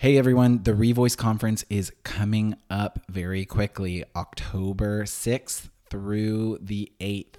[0.00, 7.34] Hey everyone, the Revoice Conference is coming up very quickly, October 6th through the 8th.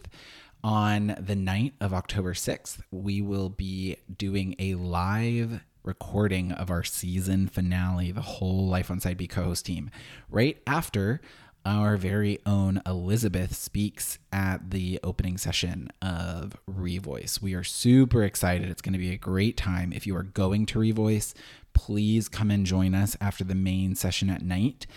[0.64, 6.84] On the night of October 6th, we will be doing a live recording of our
[6.84, 9.90] season finale, the whole Life on Side B co host team,
[10.30, 11.20] right after
[11.66, 17.42] our very own Elizabeth speaks at the opening session of Revoice.
[17.42, 18.70] We are super excited.
[18.70, 19.94] It's going to be a great time.
[19.94, 21.34] If you are going to Revoice,
[21.74, 24.88] please come and join us after the main session at night.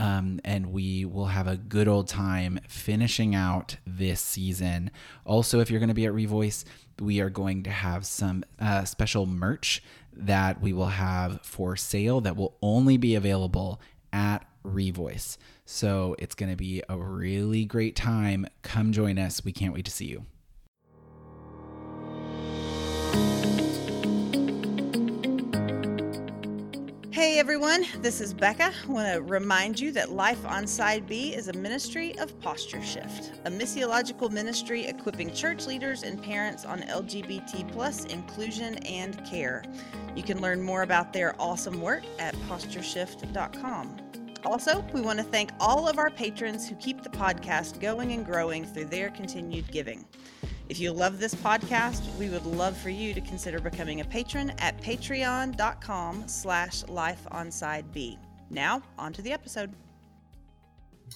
[0.00, 4.90] Um, and we will have a good old time finishing out this season.
[5.24, 6.64] Also, if you're going to be at Revoice,
[7.00, 9.82] we are going to have some uh, special merch
[10.12, 13.80] that we will have for sale that will only be available
[14.12, 15.36] at Revoice.
[15.64, 18.46] So it's going to be a really great time.
[18.62, 19.44] Come join us.
[19.44, 20.26] We can't wait to see you.
[27.14, 28.72] Hey everyone, this is Becca.
[28.72, 32.82] I want to remind you that Life on Side B is a ministry of Posture
[32.82, 39.62] Shift, a missiological ministry equipping church leaders and parents on LGBT plus inclusion and care.
[40.16, 43.96] You can learn more about their awesome work at postureshift.com.
[44.44, 48.26] Also, we want to thank all of our patrons who keep the podcast going and
[48.26, 50.04] growing through their continued giving.
[50.68, 54.52] If you love this podcast, we would love for you to consider becoming a patron
[54.58, 58.18] at patreon.com slash lifeonsideb.
[58.50, 59.72] Now, on to the episode.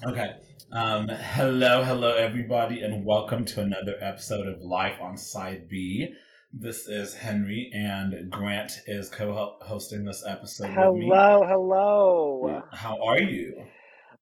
[0.06, 0.36] Okay.
[0.72, 6.14] Um, hello, hello, everybody, and welcome to another episode of Life on Side B.
[6.52, 11.06] This is Henry, and Grant is co-hosting this episode hello, with me.
[11.06, 12.62] Hello, hello.
[12.72, 13.66] How are you?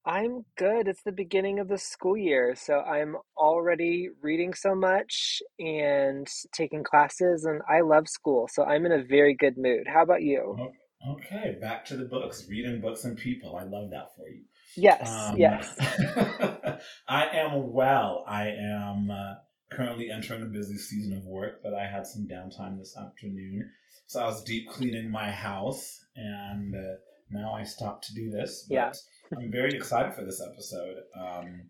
[0.05, 0.89] I'm good.
[0.89, 6.83] It's the beginning of the school year, so I'm already reading so much and taking
[6.83, 9.87] classes, and I love school, so I'm in a very good mood.
[9.87, 10.71] How about you?
[11.09, 13.55] Okay, back to the books, reading books and people.
[13.55, 14.43] I love that for you.
[14.75, 15.73] Yes, um, yes.
[17.07, 18.25] I am well.
[18.27, 19.35] I am uh,
[19.69, 23.69] currently entering a busy season of work, but I had some downtime this afternoon,
[24.05, 26.95] so I was deep cleaning my house, and uh,
[27.29, 28.65] now I stopped to do this.
[28.67, 28.91] But, yeah
[29.35, 30.97] I'm very excited for this episode.
[31.19, 31.63] Um,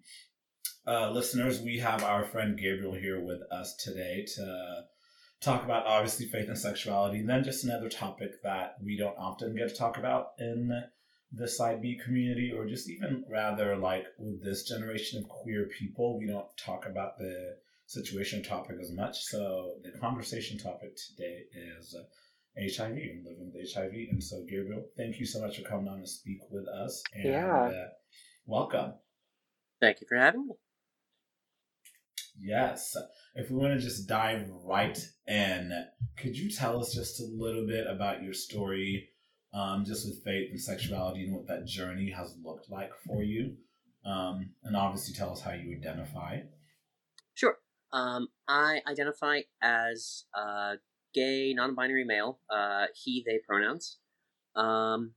[0.85, 4.83] uh, listeners, we have our friend Gabriel here with us today to
[5.41, 9.55] talk about obviously faith and sexuality, and then just another topic that we don't often
[9.55, 10.83] get to talk about in
[11.31, 16.17] the side B community, or just even rather like with this generation of queer people,
[16.17, 19.23] we don't talk about the situation topic as much.
[19.23, 21.95] So the conversation topic today is
[22.57, 23.93] HIV and living with HIV.
[24.11, 27.01] And so, Gabriel, thank you so much for coming on to speak with us.
[27.13, 27.55] And, yeah.
[27.55, 27.87] Uh,
[28.45, 28.93] welcome.
[29.79, 30.53] Thank you for having me.
[32.39, 32.95] Yes.
[33.35, 34.97] If we want to just dive right
[35.27, 35.71] in,
[36.17, 39.09] could you tell us just a little bit about your story,
[39.53, 43.55] um, just with faith and sexuality and what that journey has looked like for you?
[44.05, 46.39] Um, and obviously tell us how you identify.
[47.93, 48.01] Sure.
[48.01, 50.75] Um, I identify as uh,
[51.13, 53.97] gay, non-binary male, uh, he, they pronouns.
[54.55, 55.13] Um,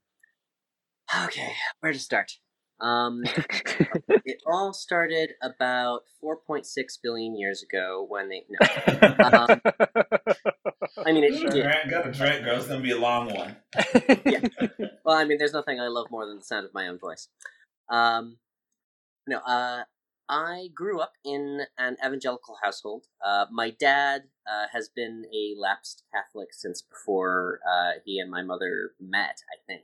[1.24, 2.32] okay, where to start?
[2.80, 3.22] Um,
[4.24, 6.66] it all started about 4.6
[7.02, 8.44] billion years ago when they.
[8.48, 9.08] No.
[9.24, 9.60] Um,
[11.06, 11.88] I mean, it, yeah.
[11.88, 12.56] got a drink, girl.
[12.56, 13.56] It's gonna be a long one.
[14.26, 14.40] yeah.
[15.04, 17.28] Well, I mean, there's nothing I love more than the sound of my own voice.
[17.88, 18.38] Um,
[19.26, 19.84] no, uh,
[20.30, 23.06] I grew up in an evangelical household.
[23.22, 28.42] Uh, my dad uh, has been a lapsed Catholic since before uh, he and my
[28.42, 29.82] mother met, I think.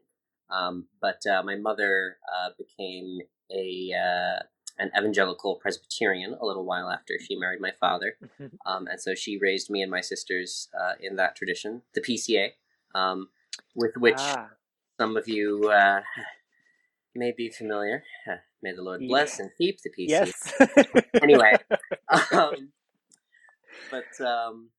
[0.49, 3.19] Um, but uh, my mother uh, became
[3.51, 4.43] a uh,
[4.79, 8.17] an evangelical Presbyterian a little while after she married my father,
[8.67, 10.69] um, and so she raised me and my sisters
[11.01, 12.51] in that tradition, the PCA,
[12.95, 13.31] um,
[13.75, 14.51] with which ah.
[15.01, 15.73] some of you
[17.17, 18.03] may be familiar.
[18.63, 19.45] May the Lord bless yeah.
[19.45, 20.09] and keep the PC.
[20.09, 20.53] Yes.
[21.23, 21.57] anyway,
[22.33, 22.73] um,
[23.91, 24.71] but um,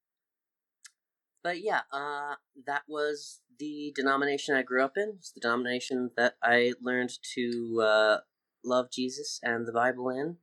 [1.44, 5.14] but yeah, uh, that was the denomination I grew up in.
[5.18, 8.18] It's the denomination that I learned to uh,
[8.64, 10.38] love Jesus and the Bible in.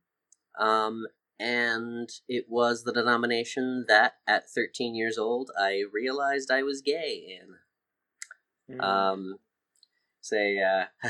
[0.59, 1.05] Um,
[1.39, 7.39] and it was the denomination that, at 13 years old, I realized I was gay
[8.69, 8.77] in.
[8.77, 8.83] Mm.
[8.83, 9.35] Um,
[10.21, 10.85] say, uh,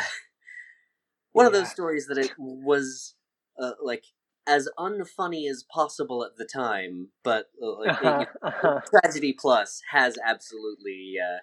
[1.35, 1.47] one yeah.
[1.47, 3.13] of those stories that it was
[3.61, 4.05] uh, like
[4.47, 8.79] as unfunny as possible at the time, but uh, like, uh-huh.
[8.89, 11.39] tragedy plus has absolutely uh,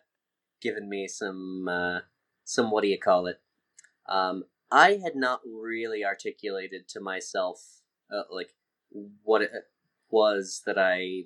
[0.62, 1.98] given me some uh,
[2.42, 3.36] some what do you call it?
[4.08, 8.54] Um, I had not really articulated to myself uh, like
[9.22, 9.50] what it
[10.08, 11.24] was that I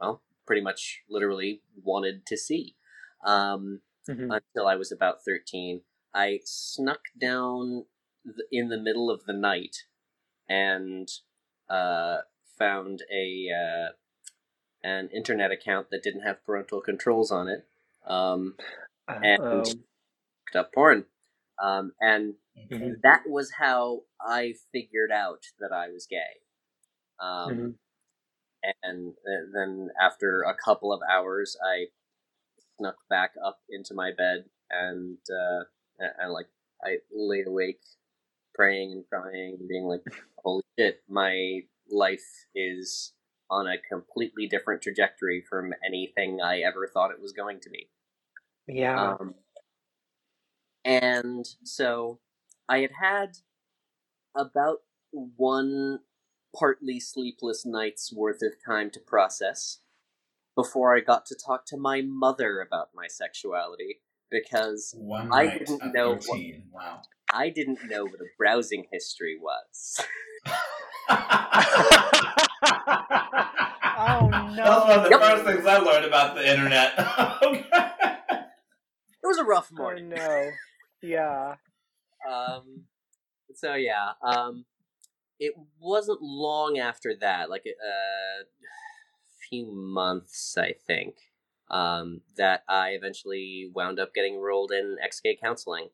[0.00, 2.74] well pretty much literally wanted to see.
[3.22, 4.30] Um, mm-hmm.
[4.30, 5.82] until I was about 13.
[6.16, 7.84] I snuck down
[8.50, 9.84] in the middle of the night
[10.48, 11.08] and
[11.68, 12.18] uh,
[12.58, 13.88] found a uh,
[14.82, 17.66] an internet account that didn't have parental controls on it,
[18.06, 18.54] um,
[19.06, 19.76] and looked
[20.54, 21.04] up porn.
[21.62, 22.34] Um, and
[22.72, 22.94] mm-hmm.
[23.02, 26.40] that was how I figured out that I was gay.
[27.20, 27.68] Um, mm-hmm.
[28.82, 29.14] And
[29.54, 31.86] then after a couple of hours, I
[32.78, 35.64] snuck back up into my bed and uh,
[35.98, 36.46] and like
[36.84, 37.80] I laid awake,
[38.54, 40.02] praying and crying, and being like,
[40.38, 41.60] "Holy shit, my
[41.90, 43.12] life is
[43.50, 47.90] on a completely different trajectory from anything I ever thought it was going to be."
[48.66, 49.14] Yeah.
[49.14, 49.34] Um,
[50.84, 52.20] and so
[52.68, 53.38] I had had
[54.34, 54.78] about
[55.10, 56.00] one
[56.54, 59.80] partly sleepless night's worth of time to process
[60.54, 64.00] before I got to talk to my mother about my sexuality
[64.30, 66.40] because One I didn't know what,
[66.72, 67.02] wow.
[67.32, 70.00] I didn't know what a browsing history was.
[70.46, 70.52] oh
[74.30, 74.56] no!
[74.56, 75.20] That's one of the yep.
[75.20, 76.94] first things I learned about the internet.
[77.42, 78.46] it
[79.22, 80.12] was a rough morning.
[80.12, 80.50] Oh no!
[81.02, 81.54] Yeah.
[82.28, 82.82] Um.
[83.54, 84.10] So yeah.
[84.22, 84.64] Um.
[85.38, 88.44] It wasn't long after that, like a uh,
[89.50, 91.16] few months, I think,
[91.70, 95.88] um, that I eventually wound up getting enrolled in ex-gay counseling.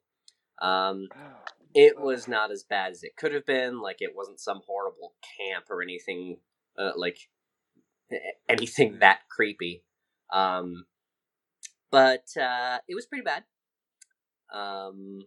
[0.61, 1.09] Um,
[1.75, 3.81] it was not as bad as it could have been.
[3.81, 6.39] Like it wasn't some horrible camp or anything
[6.79, 7.29] uh, like
[8.49, 9.83] anything that creepy.
[10.33, 10.87] Um,
[11.91, 13.45] but uh, it was pretty bad.
[14.53, 15.21] Um,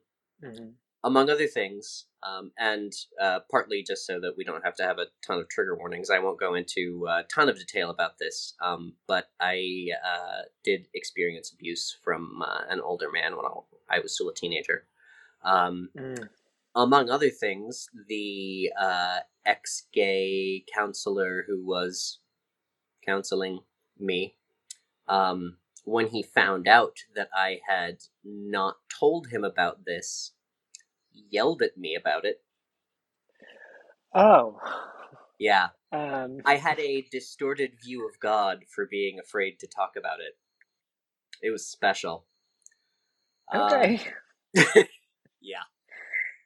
[0.44, 0.70] mm-hmm
[1.06, 2.92] among other things, um, and
[3.22, 6.10] uh, partly just so that we don't have to have a ton of trigger warnings.
[6.10, 10.88] I won't go into a ton of detail about this, um, but I uh, did
[10.96, 13.46] experience abuse from uh, an older man when
[13.88, 14.88] I was still a teenager.
[15.44, 16.28] Um, mm.
[16.74, 22.18] Among other things, the uh, ex gay counselor who was
[23.06, 23.60] counseling
[24.00, 24.38] me,
[25.08, 30.32] um, when he found out that I had not told him about this,
[31.30, 32.42] yelled at me about it.
[34.14, 34.60] Oh.
[35.40, 35.68] Yeah.
[35.92, 36.40] Um.
[36.46, 40.38] I had a distorted view of God for being afraid to talk about it.
[41.42, 42.26] It was special.
[43.54, 44.02] Okay.
[44.58, 44.84] Uh,
[45.42, 45.64] yeah.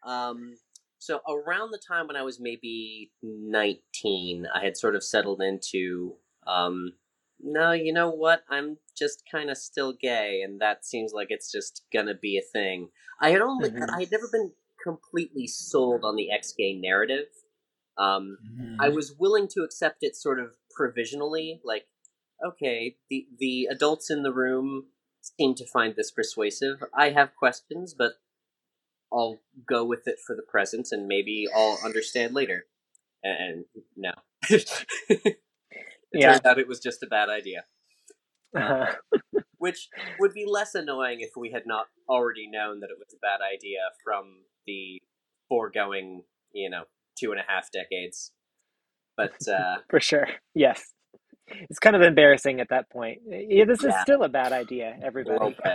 [0.04, 0.56] Um,
[1.00, 6.16] so around the time when I was maybe 19, I had sort of settled into,
[6.46, 6.94] um,
[7.42, 8.44] no, you know what?
[8.50, 12.42] I'm just kind of still gay, and that seems like it's just gonna be a
[12.42, 12.90] thing.
[13.22, 13.90] I had only, mm-hmm.
[13.96, 14.52] I had never been
[14.84, 17.28] completely sold on the ex gay narrative.
[17.98, 18.76] Um, mm-hmm.
[18.80, 21.86] I was willing to accept it sort of provisionally, like,
[22.46, 24.86] okay, the the adults in the room
[25.22, 26.84] seem to find this persuasive.
[26.94, 28.14] I have questions, but
[29.12, 32.66] I'll go with it for the present, and maybe I'll understand later.
[33.22, 33.66] And,
[33.98, 34.12] no,
[34.50, 35.42] it
[36.14, 36.34] yeah.
[36.34, 37.66] turned out it was just a bad idea.
[38.56, 38.96] Uh-huh.
[39.60, 39.90] which
[40.20, 43.46] would be less annoying if we had not already known that it was a bad
[43.46, 45.02] idea from the
[45.48, 46.24] foregoing,
[46.54, 46.84] you know,
[47.20, 48.32] two and a half decades.
[49.18, 50.94] But uh, for sure, yes,
[51.48, 53.22] it's kind of embarrassing at that point.
[53.28, 55.56] Yeah, this is still a bad idea, everybody.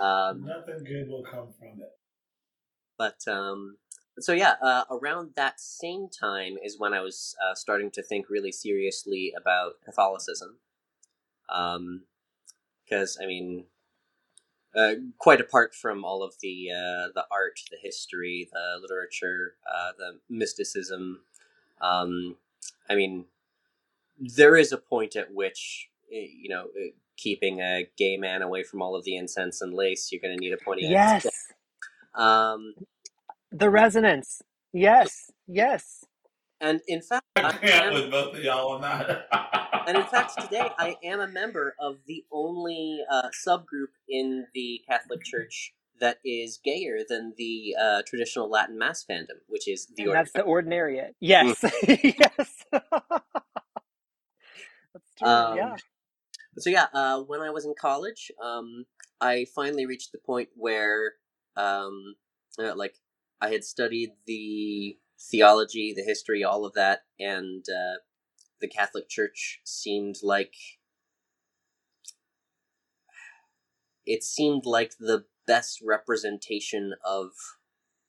[0.00, 1.92] Um, Nothing good will come from it.
[2.96, 3.76] But um,
[4.18, 8.30] so yeah, uh, around that same time is when I was uh, starting to think
[8.30, 10.60] really seriously about Catholicism.
[11.52, 12.04] Um
[12.84, 13.64] because um, I mean,
[14.74, 19.92] uh, quite apart from all of the uh, the art, the history, the literature, uh,
[19.98, 21.20] the mysticism.
[21.80, 22.36] Um,
[22.88, 23.26] I mean,
[24.18, 28.62] there is a point at which eh, you know eh, keeping a gay man away
[28.62, 30.86] from all of the incense and lace, you're going to need a pointy.
[30.86, 31.26] Yes.
[32.14, 32.74] Um,
[33.50, 34.42] the resonance.
[34.72, 35.30] Yes.
[35.46, 36.04] Yes.
[36.62, 39.26] And in fact, I can't with both of y'all on that.
[39.88, 44.80] and in fact, today I am a member of the only uh, subgroup in the
[44.88, 50.04] Catholic Church that is gayer than the uh, traditional Latin Mass fandom, which is the.
[50.04, 51.14] And that's the Ordinariate.
[51.18, 52.16] Yes, mm.
[52.18, 52.64] yes.
[52.70, 52.84] that's
[55.18, 55.28] true.
[55.28, 55.76] Um, yeah.
[56.58, 58.84] So yeah, uh, when I was in college, um,
[59.20, 61.14] I finally reached the point where,
[61.56, 62.14] um,
[62.56, 62.94] uh, like,
[63.40, 64.96] I had studied the
[65.30, 67.98] theology, the history, all of that, and uh,
[68.60, 70.54] the Catholic Church seemed like
[74.04, 77.30] it seemed like the best representation of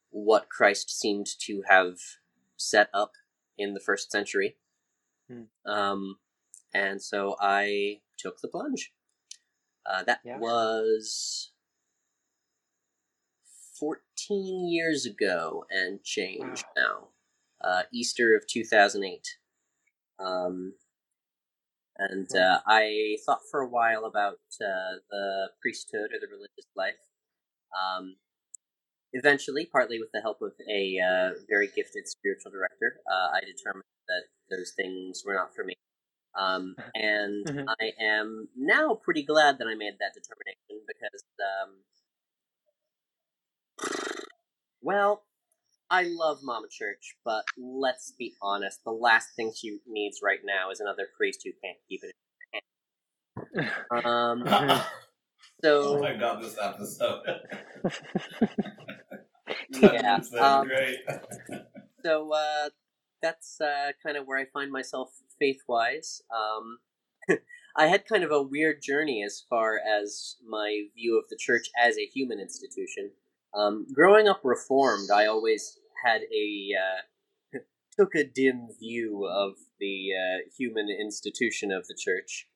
[0.09, 1.97] what Christ seemed to have
[2.57, 3.13] set up
[3.57, 4.57] in the first century.
[5.29, 5.43] Hmm.
[5.71, 6.17] Um,
[6.73, 8.93] and so I took the plunge.
[9.85, 10.37] Uh, that Yeah.
[10.39, 11.51] was
[13.83, 17.09] 14 years ago and change now.
[17.61, 19.27] Uh, Easter of 2008.
[20.19, 20.73] Um,
[21.97, 26.95] and uh, I thought for a while about uh, the priesthood or the religious life.
[27.77, 28.15] Um,
[29.13, 33.83] eventually, partly with the help of a uh, very gifted spiritual director, uh, I determined
[34.07, 34.23] that
[34.55, 35.75] those things were not for me.
[36.37, 37.65] Um, and Mhm.
[37.81, 41.75] I am now pretty glad that I made that determination because, um,
[44.81, 45.23] well,
[45.89, 50.71] I love Mama Church, but let's be honest, the last thing she needs right now
[50.71, 52.13] is another priest who can't keep it
[53.55, 54.05] in her hand.
[54.05, 54.43] Um,
[55.63, 57.21] oh so, my god, this episode.
[59.69, 60.01] yeah.
[60.01, 60.99] That's Um, great.
[62.03, 62.69] so uh,
[63.21, 66.21] that's uh, kind of where I find myself faith wise.
[66.33, 67.37] Um,
[67.77, 71.67] I had kind of a weird journey as far as my view of the church
[71.81, 73.11] as a human institution.
[73.55, 77.59] Um, growing up Reformed, I always had a uh,
[77.99, 82.47] took a dim view of the uh, human institution of the church,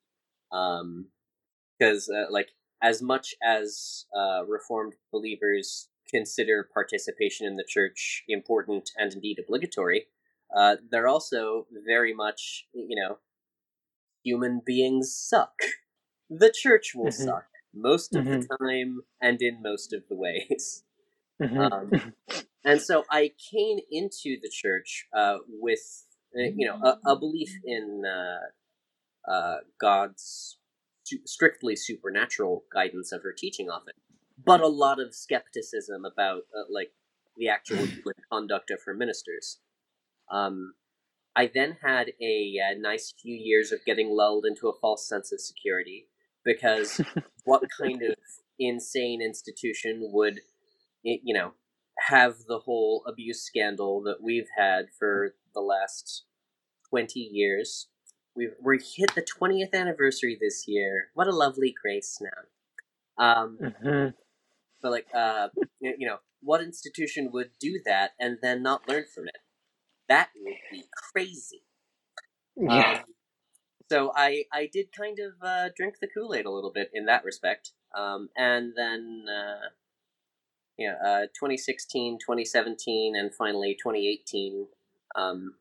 [0.51, 2.50] because uh, like
[2.82, 10.08] as much as uh, Reformed believers consider participation in the church important and indeed obligatory,
[10.56, 13.18] uh, they're also very much, you know,
[14.24, 15.60] human beings suck.
[16.30, 17.25] The church will Mhm.
[17.25, 20.84] suck most of the time and in most of the ways.
[21.41, 21.72] Mhm.
[21.72, 22.13] Um,
[22.63, 27.51] and so I came into the church uh, with, uh, you know, a, a belief
[27.63, 30.58] in uh, uh, God's
[31.03, 33.96] su- strictly supernatural guidance of her teaching of it,
[34.44, 36.91] but a lot of skepticism about uh, like
[37.38, 37.88] the actual
[38.32, 39.60] conduct of her ministers.
[40.32, 40.74] Um,
[41.36, 45.32] I then had a, uh nice few years of getting lulled into a false sense
[45.32, 46.08] of security
[46.44, 47.00] because
[47.44, 48.15] what kind of
[48.58, 50.41] insane institution would,
[51.24, 51.54] you know,
[52.08, 56.26] have the whole abuse scandal that we've had for the last
[56.90, 57.88] 20 years?
[58.36, 61.10] We've, we hit the 20th anniversary this year.
[61.14, 63.24] What a lovely grace now.
[63.24, 64.14] Um, Mhm.
[64.82, 65.50] but like, uh,
[65.82, 69.38] you know, what institution would do that and then not learn from it?
[70.10, 71.64] That would be crazy.
[72.58, 73.00] Yeah.
[73.00, 73.06] Um,
[73.90, 77.06] so I I did kind of uh, drink the Kool Aid a little bit in
[77.06, 79.70] that respect, um, and then uh,
[80.77, 84.67] yeah, uh, 2016, 2017, and finally 2018.
[85.15, 85.55] Um,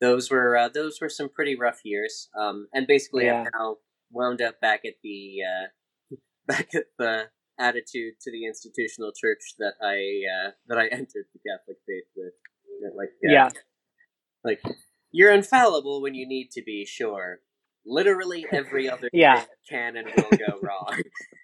[0.00, 3.42] those were uh, those were some pretty rough years, um, and basically Yeah.
[3.44, 3.76] I've now
[4.10, 9.74] wound up back at the uh, back at the attitude to the institutional church that
[9.82, 12.32] I uh, that I entered the Catholic faith with.
[12.96, 13.50] Like uh, Yeah.
[14.42, 14.62] like
[15.12, 16.86] you're infallible when you need to be.
[16.86, 17.40] Sure,
[17.84, 19.44] literally every other Yeah.
[19.68, 20.96] can and will go wrong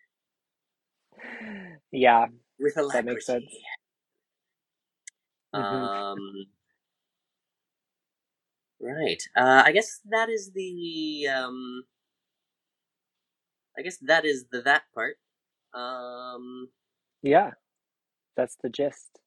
[1.93, 2.27] Yeah.
[2.59, 3.07] with alacrity.
[3.07, 3.45] That makes sense.
[5.55, 5.61] Mhm.
[5.63, 6.47] Um,
[8.81, 9.23] right.
[9.37, 11.27] Uh, I guess that is the.
[11.29, 11.85] Um,
[13.79, 15.17] I guess that is the that part.
[15.75, 16.69] Um,
[17.23, 17.53] Yeah.
[18.37, 19.19] That's the gist.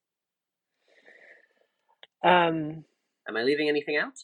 [2.24, 2.84] Um,
[3.28, 4.18] am I leaving anything out?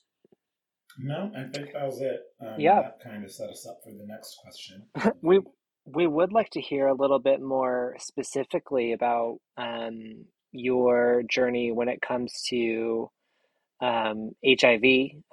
[0.98, 2.20] No, I think that was it.
[2.40, 2.82] Um, Yeah.
[2.82, 4.88] That kind of set us up for the next question.
[5.22, 5.40] we
[5.86, 11.88] we would like to hear a little bit more specifically about um, your journey when
[11.88, 13.10] it comes to
[13.80, 14.84] um, HIV.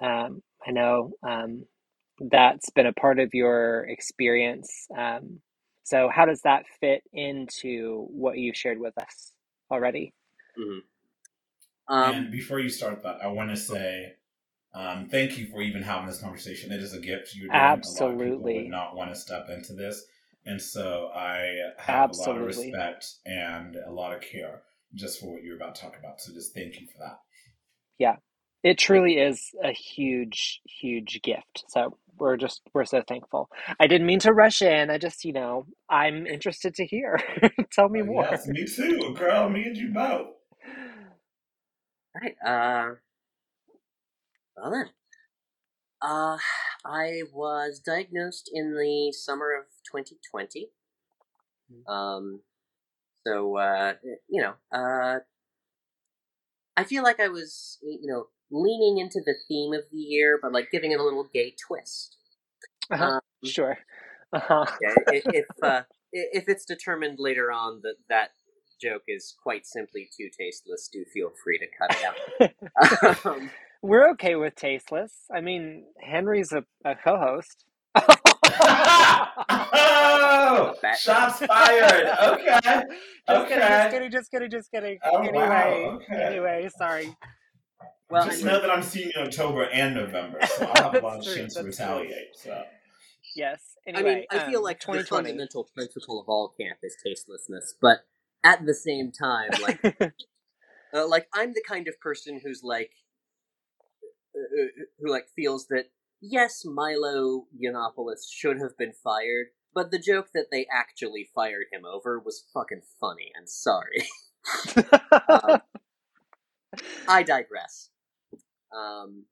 [0.02, 1.64] Um, I know um,
[2.20, 4.86] that's been a part of your experience.
[4.96, 5.40] Um,
[5.84, 9.32] so, how does that fit into what you shared with us
[9.70, 10.14] already?
[10.56, 10.78] hmm
[11.88, 14.14] Um, and before you start that, I want to say
[14.74, 16.72] um, thank you for even having this conversation.
[16.72, 17.82] It is a gift you're doing.
[17.84, 18.54] A lot of people Absolutely.
[18.54, 20.04] would not want to step into this.
[20.46, 24.62] And so I have a lot of respect and a lot of care
[24.94, 26.20] just for what you're about to talk about.
[26.20, 27.18] So just thank you for that.
[27.98, 28.16] Yeah.
[28.62, 31.64] It truly is a huge, huge gift.
[31.68, 33.50] So we're just we're so thankful.
[33.80, 34.88] I didn't mean to rush in.
[34.90, 37.18] I just, you know, I'm interested to hear.
[37.72, 38.28] Tell me Uh, more.
[38.30, 39.48] Yes, me too, girl.
[39.48, 40.28] Me and you both.
[42.14, 42.36] Right.
[42.46, 42.94] Uh,
[44.56, 44.86] well then.
[46.00, 46.36] Uh,
[46.84, 49.64] I was diagnosed in the summer of
[50.02, 50.68] 2020.
[51.88, 52.40] Um,
[53.26, 53.94] so, uh,
[54.28, 55.20] you know, uh,
[56.76, 60.52] I feel like I was, you know, leaning into the theme of the year, but
[60.52, 62.16] like giving it a little gay twist.
[62.90, 63.04] Uh-huh.
[63.04, 63.78] Um, Sure.
[64.32, 64.64] Uh-huh.
[64.80, 65.82] yeah, if uh,
[66.12, 68.30] if it's determined later on that that
[68.82, 72.04] joke is quite simply too tasteless, do feel free to cut it
[73.04, 73.26] out.
[73.26, 73.50] um,
[73.82, 75.12] We're okay with tasteless.
[75.32, 77.64] I mean, Henry's a, a co-host.
[79.74, 82.06] oh, shots fired.
[82.22, 82.58] Okay.
[82.64, 82.86] Just
[83.28, 83.88] okay.
[83.90, 84.98] kidding, just kidding, just kidding, just kidding.
[85.04, 86.22] Oh, anyway, wow, okay.
[86.22, 87.14] anyway, sorry.
[88.10, 90.92] Well, Just I mean, know that I'm seeing you in October and November, so I'll
[90.92, 91.86] have a lot of chance to that's true.
[91.86, 92.36] retaliate.
[92.36, 92.62] So.
[93.34, 93.60] Yes.
[93.86, 95.24] I Anyway, mean, I feel um, like the 2020.
[95.28, 98.00] fundamental principle of all camp is tastelessness, but
[98.44, 99.84] at the same time, like,
[100.94, 102.90] uh, like I'm the kind of person who's like,
[104.36, 104.66] uh, uh,
[105.00, 105.86] who like feels that
[106.30, 111.84] yes, Milo Yiannopoulos should have been fired, but the joke that they actually fired him
[111.84, 113.30] over was fucking funny.
[113.34, 114.06] And sorry,
[115.28, 115.60] Um,
[117.08, 117.90] I digress.
[118.76, 119.24] Um,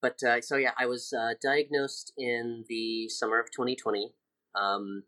[0.00, 4.12] but uh, so yeah, I was uh, diagnosed in the summer of 2020.
[4.54, 5.04] Um,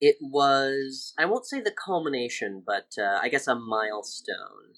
[0.00, 4.74] it was I won't say the culmination, but uh, I guess a milestone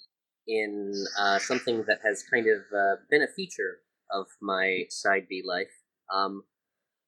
[0.48, 3.80] in uh, something that has kind of uh, been a feature
[4.12, 5.72] of my side B life,
[6.14, 6.44] um,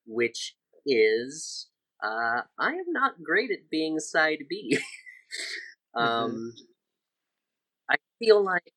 [0.07, 0.57] which
[0.87, 1.69] is
[2.03, 4.79] uh, I am not great at being side B.
[5.97, 6.53] um,
[7.91, 8.73] I feel like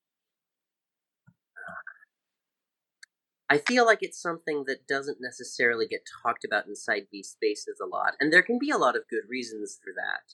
[3.50, 7.80] I feel like it's something that doesn't necessarily get talked about in side B spaces
[7.82, 10.34] a lot, and there can be a lot of good reasons for that.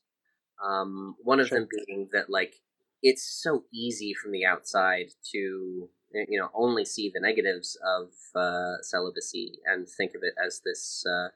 [0.66, 1.60] Um, one of Sure.
[1.60, 2.56] them being that like
[3.02, 5.90] it's so easy from the outside to
[6.28, 11.04] you know only see the negatives of uh, celibacy and think of it as this
[11.06, 11.30] uh,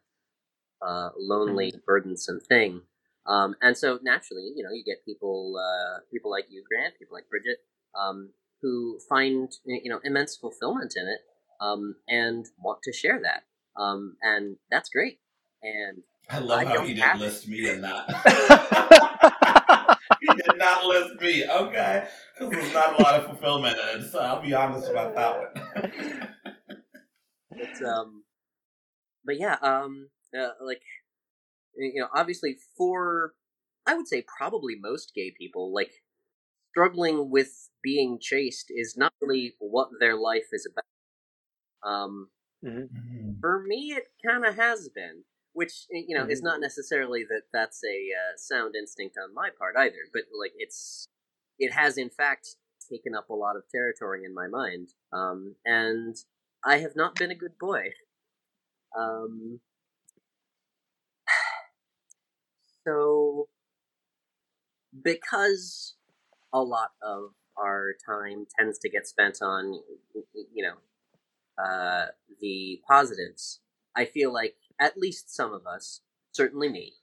[0.85, 2.81] uh, lonely, burdensome thing.
[3.25, 7.15] Um, and so naturally, you know, you get people uh, people like you, Grant, people
[7.15, 7.57] like Bridget,
[7.97, 11.19] um, who find you know immense fulfillment in it
[11.61, 13.43] um, and want to share that.
[13.81, 15.19] Um, and that's great.
[15.61, 19.09] And I love I how he didn't list me in that.
[20.27, 21.45] he did not list me.
[21.47, 24.11] Okay, because there's not a lot of fulfillment in it.
[24.11, 25.87] So I'll be honest about that one.
[27.57, 28.25] It's um,
[29.25, 30.81] but yeah, um, uh, like
[31.75, 33.33] you know, obviously for
[33.85, 35.91] I would say probably most gay people, like
[36.71, 40.85] struggling with being chaste is not really what their life is about.
[41.83, 42.31] Um,
[42.63, 43.37] Mhm.
[43.41, 46.45] for me, it kind of has been, which you know is Mhm.
[46.45, 51.07] not necessarily that that's a uh, sound instinct on my part either, but like it's
[51.59, 52.55] it has in fact
[52.89, 56.15] taken up a lot of territory in my mind, um, and
[56.65, 57.93] I have not been a good boy.
[58.97, 59.61] Um,
[62.85, 63.47] so
[65.01, 65.95] because
[66.53, 69.79] a lot of our time tends to get spent on
[70.53, 70.75] you know
[71.63, 72.07] uh,
[72.41, 73.59] the positives
[73.95, 76.01] i feel like at least some of us
[76.33, 76.93] certainly me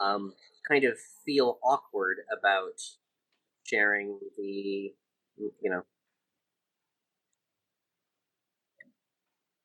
[0.00, 0.34] um,
[0.68, 0.94] kind of
[1.26, 2.80] feel awkward about
[3.64, 4.94] sharing the
[5.38, 5.82] you know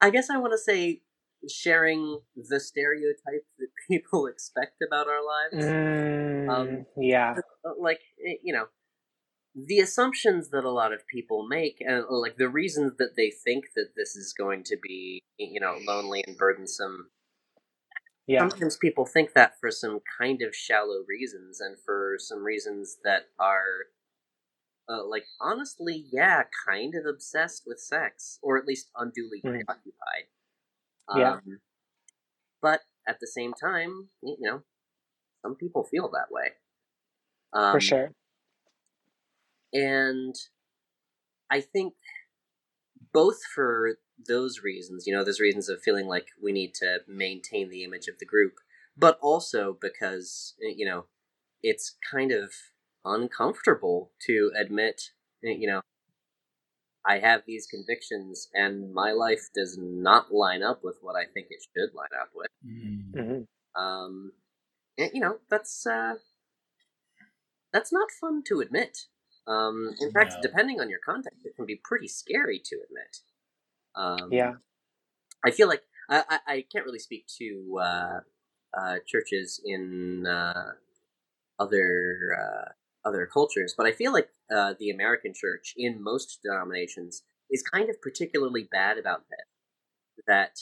[0.01, 1.01] i guess i want to say
[1.49, 7.35] sharing the stereotype that people expect about our lives Mm, Um, yeah.
[7.79, 8.67] like eh, you know
[9.55, 13.65] the assumptions that a lot of people make and like the reasons that they think
[13.75, 17.09] that this is going to be you know lonely and burdensome
[18.27, 18.41] Yeah.
[18.41, 23.23] sometimes people think that for some kind of shallow reasons and for some reasons that
[23.39, 23.87] are
[24.89, 29.61] uh, like honestly yeah kind of obsessed with sex or at least unduly Mm.
[29.65, 30.27] preoccupied
[31.15, 31.33] Yeah.
[31.33, 31.59] um,
[32.61, 34.61] but at the same time you know
[35.43, 36.49] some people feel that way
[37.53, 38.11] um, For sure.
[39.73, 40.35] and
[41.51, 41.93] I think
[43.13, 47.69] both for those reasons, you know, those reasons of feeling like we need to maintain
[47.69, 48.55] the image of the group,
[48.97, 51.05] but also because, eh, you know,
[51.63, 52.53] it's kind of
[53.05, 55.11] uncomfortable to admit,
[55.43, 55.81] eh, you know,
[57.05, 61.47] I have these convictions and my life does not line up with what I think
[61.49, 62.49] it should line up with.
[62.65, 63.45] Mhm.
[63.75, 64.33] hmm Um,
[64.97, 66.15] and, you know, that's, uh,
[67.71, 69.07] that's not fun to admit.
[69.47, 70.41] Um, in fact, No.
[70.41, 73.19] depending on your context, it can be pretty scary to admit.
[73.95, 74.53] Um, Yeah.
[75.45, 78.19] I feel like I, I, I can't really speak to uh,
[78.77, 80.71] uh, churches in uh,
[81.59, 82.69] other uh,
[83.07, 87.89] other cultures, but I feel like uh, the American church in most denominations is kind
[87.89, 89.45] of particularly bad about that.
[90.27, 90.59] That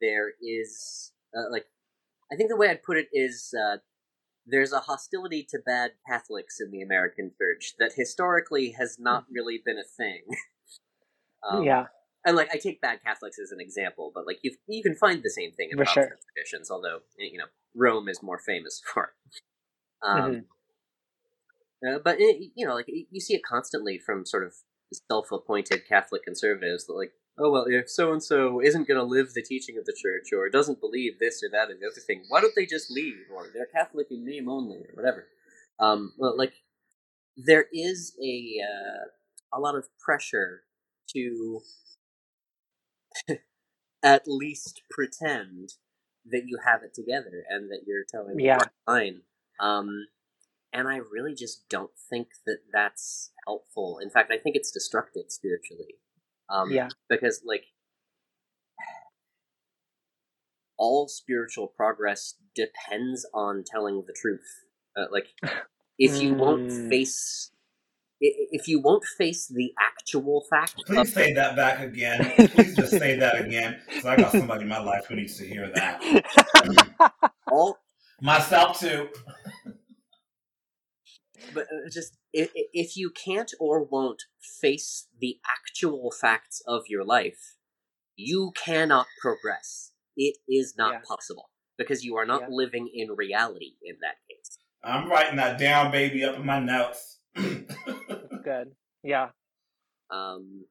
[0.00, 1.66] there is uh, like
[2.32, 3.78] I think the way I'd put it is uh,
[4.46, 9.60] there's a hostility to bad Catholics in the American church that historically has not really
[9.64, 10.22] been a thing.
[11.48, 11.86] Um, yeah.
[12.24, 15.22] And like I take bad Catholics as an example, but like you you can find
[15.22, 16.18] the same thing in For sure.
[16.34, 19.40] Traditions, although you know Rome is more famous for it.
[20.00, 20.44] Um,
[21.86, 24.54] uh, but it, you know, like you see it constantly from sort of
[25.10, 29.32] self-appointed Catholic conservatives that like oh well, if so and so isn't going to live
[29.34, 32.24] the teaching of the church or doesn't believe this or that or the other thing,
[32.28, 35.26] why don't they just leave or they're Catholic in name only or whatever?
[35.78, 36.54] Um, well, like
[37.36, 40.62] there is a uh, a lot of pressure
[41.10, 41.60] to
[44.02, 45.74] at least pretend
[46.26, 48.58] that you have it together and that you're telling Yeah.
[48.86, 49.22] line.
[49.60, 50.06] Um,
[50.72, 53.98] and I really just don't think that that's helpful.
[54.02, 55.94] In fact, I think it's destructive spiritually.
[56.50, 56.88] Um, Yeah.
[57.08, 57.64] Because, like,
[60.76, 64.64] all spiritual progress depends on telling the truth.
[64.96, 65.28] Uh, like,
[65.98, 66.88] if you won't Mm.
[66.88, 67.50] face.
[68.22, 72.32] I- If you won't face the actual fact Please of say that back again.
[72.54, 73.80] Please just say that again.
[73.86, 77.22] Because I got somebody in my life who needs to hear that.
[77.50, 77.78] all,
[78.20, 79.08] Myself too.
[81.54, 84.22] but uh, just i- i- if you can't or won't
[84.60, 87.54] face the actual facts of your life,
[88.16, 89.92] you cannot progress.
[90.16, 91.00] It is not Yeah.
[91.06, 92.48] possible because you are not Yeah.
[92.50, 94.58] living in reality in that case.
[94.82, 97.17] I'm writing that down, baby, up in my notes.
[98.44, 98.72] Good.
[99.02, 99.30] Yeah.
[100.10, 100.64] Um,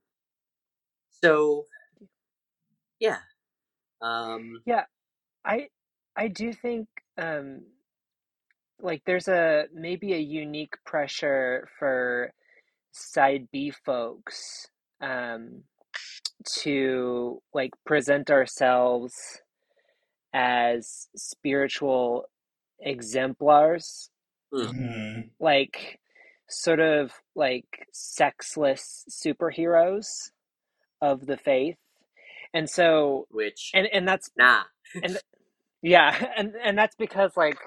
[1.24, 1.66] so,
[3.00, 3.18] yeah.
[4.02, 4.86] Um, Yeah,
[5.46, 5.70] I
[6.16, 7.62] I do think um
[8.80, 12.32] like there's a maybe a unique pressure for
[12.92, 14.68] side B folks
[15.02, 15.64] um
[16.62, 19.42] to like present ourselves
[20.34, 22.26] as spiritual
[22.80, 24.10] exemplars
[24.54, 25.32] Mhm.
[25.40, 26.00] like
[26.50, 30.32] sort of like sexless superheroes
[31.02, 31.78] of the faith
[32.54, 34.64] and so which, and and that's nah.
[35.02, 35.18] And
[35.82, 37.60] Yeah and and that's because like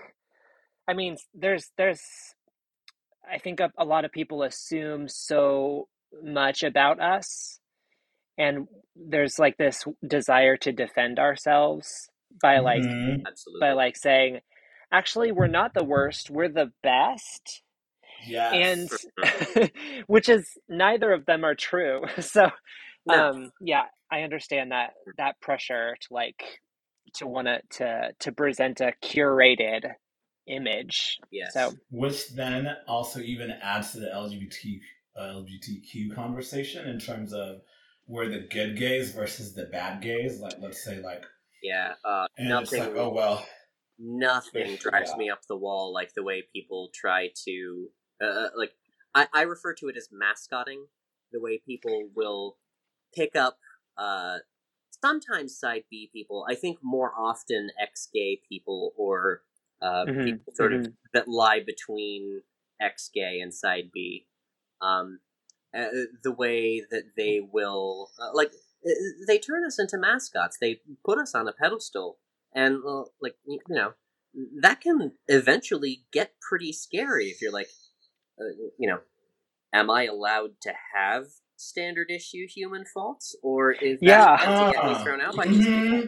[0.89, 2.03] i mean there's there's
[3.31, 5.89] i think a, a lot of people assume so
[6.23, 7.61] much about us
[8.39, 8.67] and
[8.97, 12.09] there's like this desire to defend ourselves
[12.43, 13.23] by like Mhm.
[13.61, 14.41] By like saying
[14.93, 17.63] actually we're not the worst we're the best
[18.27, 19.07] Yes.
[19.23, 19.71] and
[20.07, 22.51] which is neither of them are true so
[23.07, 23.15] No.
[23.31, 26.43] um yeah i understand that that pressure to like
[27.15, 29.83] to want to to to present a curated
[30.47, 31.53] image yes.
[31.55, 34.81] so Which then also even adds to the LGBT
[35.17, 37.61] uh, LGBTQ conversation in terms of
[38.09, 40.41] we're the good gays versus the bad gays.
[40.41, 41.23] Like, let's say, like,
[41.63, 41.93] yeah.
[42.05, 42.81] Uh, and nothing.
[42.81, 43.47] it's like, oh well,
[43.99, 45.19] nothing drives Yeah.
[45.19, 47.89] me up the wall like the way people try to
[48.21, 48.73] uh, like
[49.15, 50.87] I, I refer to it as mascotting
[51.33, 52.57] the way people will
[53.15, 53.59] pick up
[53.97, 54.39] uh
[55.03, 59.43] sometimes side b people i think more often ex-gay people or
[59.83, 60.93] uh Mhm, people sort of mhm.
[61.13, 62.43] that lie between
[62.81, 64.27] ex-gay and side b.
[64.81, 65.21] Um
[65.75, 65.87] uh,
[66.25, 68.53] the way that they will uh, like
[68.87, 68.91] uh,
[69.27, 70.59] they turn us into mascots.
[70.61, 72.19] They put us on a pedestal.
[72.55, 73.93] And uh, like you know
[74.63, 77.69] that can eventually get pretty scary if you're like
[78.79, 78.99] you know
[79.75, 81.27] am i allowed to have
[81.61, 83.37] standard issue human faults?
[83.43, 84.37] Or is that Yeah.
[84.55, 86.05] to get me Uh, thrown out by these people?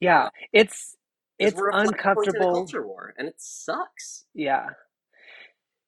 [0.00, 0.30] Yeah.
[0.52, 0.96] It's
[1.38, 4.26] it's we're a a uncomfortable culture war and it sucks.
[4.34, 4.70] Yeah.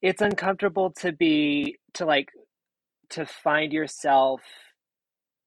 [0.03, 2.29] It's uncomfortable to be to like
[3.11, 4.43] to find yourself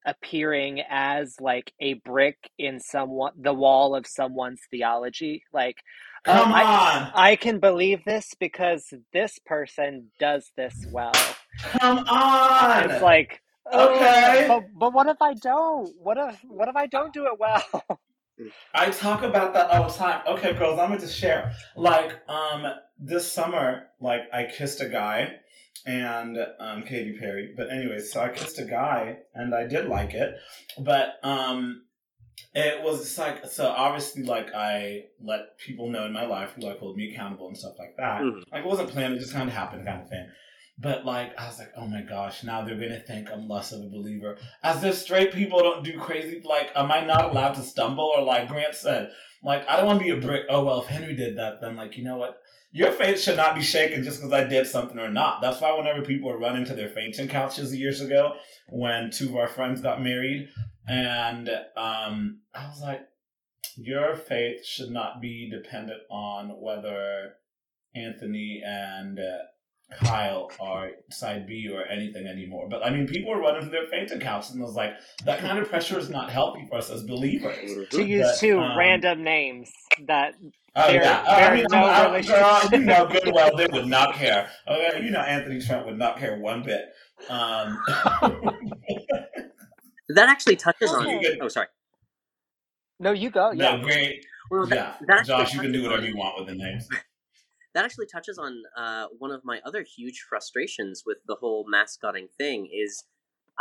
[0.06, 5.44] appearing as like a brick in someone the wall of someone's theology.
[5.52, 5.76] Like
[6.24, 11.12] Come I, on, I can believe this because this person does this well
[11.58, 12.90] come on.
[12.90, 14.46] it's like oh, Okay.
[14.48, 17.62] but, but what if i don't what if what if i don't do it well
[18.74, 20.22] I talk about that all the time.
[20.26, 21.52] Okay, girls, I'm gonna just share.
[21.76, 22.66] Like, um,
[22.98, 25.36] this summer, like I kissed a guy
[25.86, 27.52] and um Katy Perry.
[27.56, 30.34] But anyways, so I kissed a guy and I did like it.
[30.78, 31.83] But um
[32.54, 36.62] it was just like so obviously like I let people know in my life who
[36.62, 38.22] like hold me accountable and stuff like that.
[38.22, 38.42] Mhm.
[38.52, 40.28] Like it wasn't planned, it just kind of happened kind of thing.
[40.78, 43.80] But like I was like, oh my gosh, now they're gonna think I'm less of
[43.80, 44.36] a believer.
[44.62, 48.04] As if straight people don't do crazy like am I not allowed to stumble?
[48.16, 49.10] Or like Grant said,
[49.42, 50.46] like I don't wanna be a brick.
[50.48, 52.40] Oh well if Henry did that, then like you know what?
[52.72, 55.40] Your faith should not be shaken just because I did something or not.
[55.40, 58.34] That's why whenever people were running to their fainting couches years ago,
[58.68, 60.48] when two of our friends got married,
[60.88, 63.00] and um, I was like,
[63.76, 67.34] your faith should not be dependent on whether
[67.94, 72.68] Anthony and uh, Kyle are side B or anything anymore.
[72.68, 74.92] But I mean, people are running to their faith couches, and I was like,
[75.24, 77.88] that kind of pressure is not healthy for us as believers.
[77.90, 79.70] to use But, two um, random names
[80.06, 80.34] that
[80.76, 82.40] Oh There- yeah, oh, there I mean, no I'm, I'm, relationship.
[82.40, 84.48] girl, you know good well they would not care.
[84.66, 86.86] Okay, you know Anthony Trump would not care one bit.
[87.30, 87.78] Um,
[90.08, 91.06] that actually touches on.
[91.06, 91.38] Okay.
[91.40, 91.68] Oh, sorry.
[93.00, 93.50] No, you go.
[93.52, 93.82] No, Yeah.
[93.82, 94.24] great.
[94.50, 96.88] Well, that, Yeah, that Josh, you can do whatever you want with the names.
[97.74, 102.28] that actually touches on uh, one of my other huge frustrations with the whole mascotting
[102.38, 103.04] thing is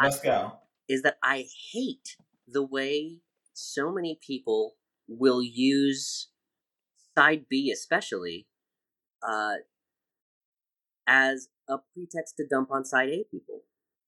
[0.02, 0.60] Let's go.
[0.88, 3.18] is that I hate the way
[3.54, 4.76] so many people
[5.08, 6.30] will use
[7.16, 8.48] side B especially
[9.28, 9.56] uh,
[11.08, 13.62] as a pretext to dump on side A people.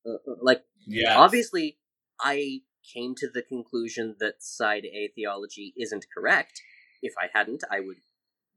[0.05, 1.17] Uh, uh, like Yeah.
[1.17, 1.77] obviously
[2.19, 2.61] I
[2.93, 6.61] came to the conclusion that side A theology isn't correct.
[7.01, 7.97] If I hadn't, I would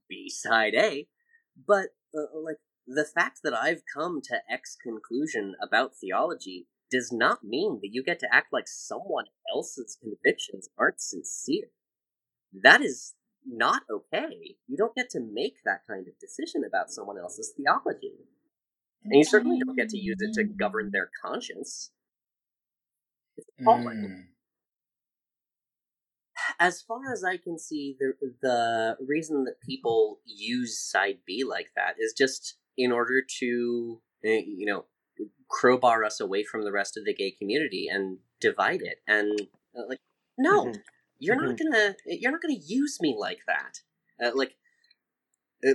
[0.08, 1.08] be side A.
[1.66, 7.44] But uh, like the fact that I've come to X conclusion about theology does not
[7.44, 11.68] mean that you get to act like someone else's convictions aren't sincere.
[12.62, 13.14] That is
[13.46, 14.56] not okay.
[14.66, 18.14] You don't get to make that kind of decision about someone else's theology.
[19.04, 21.90] And you certainly don't get to use it to govern their conscience.
[23.60, 24.28] Mm.
[26.58, 31.68] as far as I can see, the the reason that people use side B like
[31.76, 34.84] that is just in order to, eh, you know,
[35.48, 38.98] crowbar us away from the rest of the gay community and divide it.
[39.06, 40.00] And uh, like,
[40.38, 40.82] no, Mhm.
[41.18, 43.80] you're not gonna you're not gonna use me like that.
[44.22, 44.56] Uh, like,
[45.66, 45.74] uh,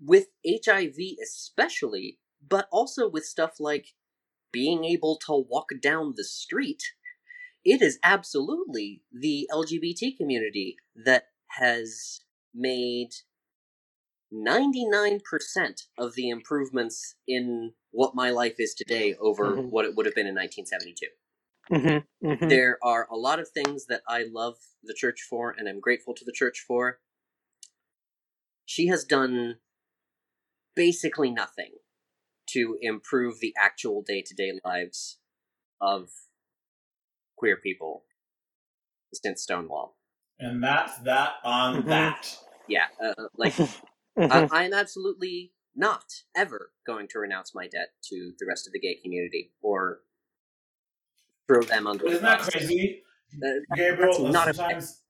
[0.00, 3.94] with HIV especially, but also with stuff like
[4.52, 6.82] being able to walk down the street
[7.64, 12.20] it is absolutely the LGBT community that has
[12.54, 13.10] made
[14.32, 15.20] 99%
[15.98, 19.70] of the improvements in what my life is today over Mhm.
[19.70, 21.08] what it would have been in 1972.
[21.70, 22.26] Mm-hmm.
[22.26, 22.48] Mm-hmm.
[22.48, 26.14] There are a lot of things that I love the church for and I'm grateful
[26.14, 27.00] to the church for.
[28.64, 29.60] She has done
[30.74, 31.72] basically nothing
[32.48, 35.18] to improve the actual day to day lives
[35.80, 36.10] of
[37.36, 38.04] queer people
[39.14, 39.96] since Stonewall.
[40.38, 41.88] And that's that on Mhm.
[41.88, 42.38] that.
[42.68, 43.54] Yeah, uh, like
[44.18, 44.54] Mm-hmm.
[44.54, 46.04] I, I'm absolutely not
[46.34, 50.00] ever going to renounce my debt to the rest of the gay community or
[51.46, 52.04] throw them under.
[52.04, 52.50] the Isn't that bus.
[52.50, 53.02] crazy?
[53.44, 54.56] Uh, Gabriel, not okay.
[54.56, 55.02] sometimes,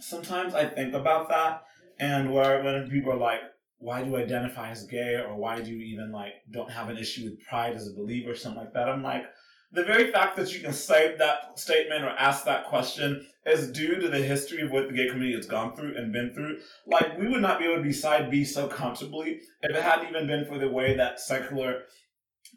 [0.00, 1.64] sometimes I think about that,
[2.00, 3.42] and where when people are like,
[3.82, 6.98] "Why do you identify as gay?" or "Why do you even like don't have an
[6.98, 8.88] issue with pride as a believer?" or something like that.
[8.88, 9.24] I'm like,
[9.72, 13.94] the very fact that you can say that statement or ask that question is due
[14.00, 16.58] to the history of what the gay community has gone through and been through.
[16.86, 20.08] Like, we would not be able to be side B so comfortably if it hadn't
[20.10, 21.72] even been for the way that secular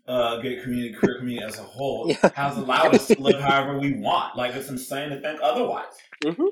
[0.08, 2.30] uh, gay community, queer community as a whole, Yeah.
[2.36, 4.36] has allowed us to live however we want.
[4.36, 5.86] Like, it's insane to think otherwise.
[6.24, 6.50] mhm.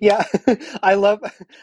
[0.00, 0.24] Yeah,
[0.82, 1.20] I love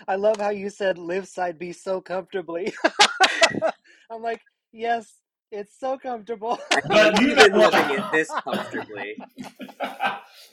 [0.08, 2.74] I love how you said live side B so comfortably.
[4.12, 5.14] I'm like, yes,
[5.52, 6.60] it's so comfortable.
[6.90, 7.74] But you You've been know what?
[7.74, 9.18] living it this comfortably.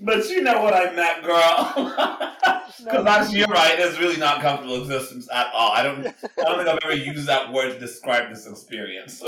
[0.00, 1.72] but you know what I meant, girl.
[2.78, 3.78] Because actually, you're right.
[3.78, 5.72] It's really not comfortable existence at all.
[5.72, 6.06] I don't.
[6.06, 9.22] I don't think I've ever used that word to describe this experience.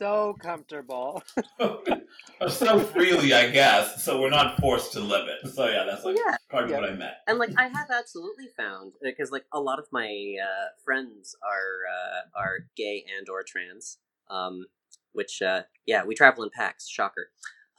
[0.00, 1.22] So comfortable.
[2.48, 4.02] so freely, I guess.
[4.02, 5.48] So we're not forced to live it.
[5.50, 6.80] So yeah, that's like Yeah, part of Yeah.
[6.80, 7.14] what I meant.
[7.26, 11.84] and like I have absolutely found because like a lot of my uh, friends are
[11.92, 13.98] uh, are gay and or trans,
[14.30, 14.66] um,
[15.12, 16.88] which uh, yeah we travel in packs.
[16.88, 17.28] Shocker.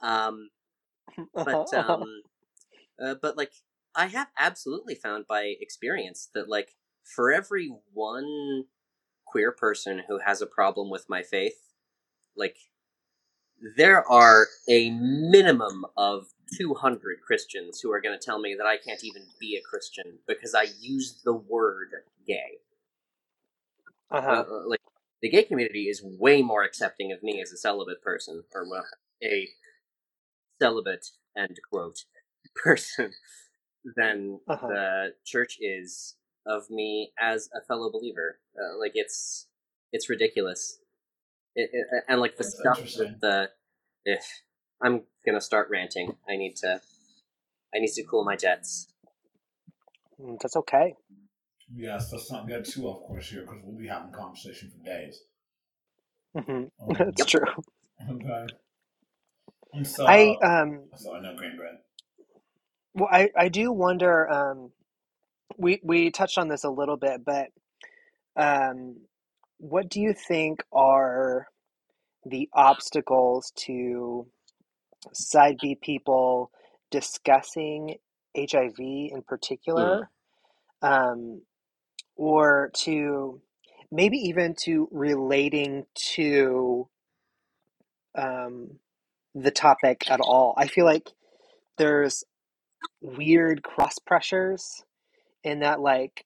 [0.00, 0.50] Um,
[1.34, 2.22] but um
[3.02, 3.52] uh, but like
[3.94, 8.64] i have absolutely found by experience that like for every one
[9.26, 11.71] queer person who has a problem with my faith
[12.36, 12.56] like
[13.76, 16.26] there are a minimum of
[16.58, 20.18] 200 christians who are going to tell me that i can't even be a christian
[20.26, 21.90] because i used the word
[22.26, 22.58] gay
[24.10, 24.44] uh, uh-huh.
[24.50, 24.80] uh, like
[25.22, 28.84] the gay community is way more accepting of me as a celibate person or well,
[29.22, 29.48] a
[30.60, 32.04] celibate end quote
[32.56, 33.12] person
[33.96, 34.66] than Uh-huh.
[34.68, 36.16] the church is
[36.46, 38.40] of me as a fellow believer.
[38.58, 39.46] Uh, like it's
[39.92, 40.78] it's ridiculous,
[41.56, 42.82] it, it, and like the That's stuff
[43.20, 43.50] the
[44.04, 44.42] if
[44.82, 46.80] I'm gonna start ranting, I need to
[47.74, 48.88] I need to cool my jets.
[50.20, 50.94] Mm, That's okay.
[51.74, 55.20] Yes, let's not get too off course here because we'll be having conversation for days.
[56.36, 57.46] hmm Um, It's true.
[58.10, 58.46] okay.
[59.72, 61.78] And so, I um so I know grain bread.
[62.94, 64.72] well I I do wonder um
[65.58, 67.48] we we touched on this a little bit, but
[68.36, 68.96] um
[69.62, 71.46] what do you think are
[72.26, 74.26] the obstacles to
[75.12, 76.50] side B people
[76.90, 77.96] discussing
[78.36, 80.10] HIV in particular,
[80.82, 81.42] um,
[82.16, 83.40] or to
[83.92, 86.88] maybe even to relating to
[88.16, 88.78] um,
[89.34, 90.54] the topic at all.
[90.56, 91.10] I feel like
[91.78, 92.24] there's
[93.00, 94.84] weird cross pressures
[95.44, 96.24] in that, like,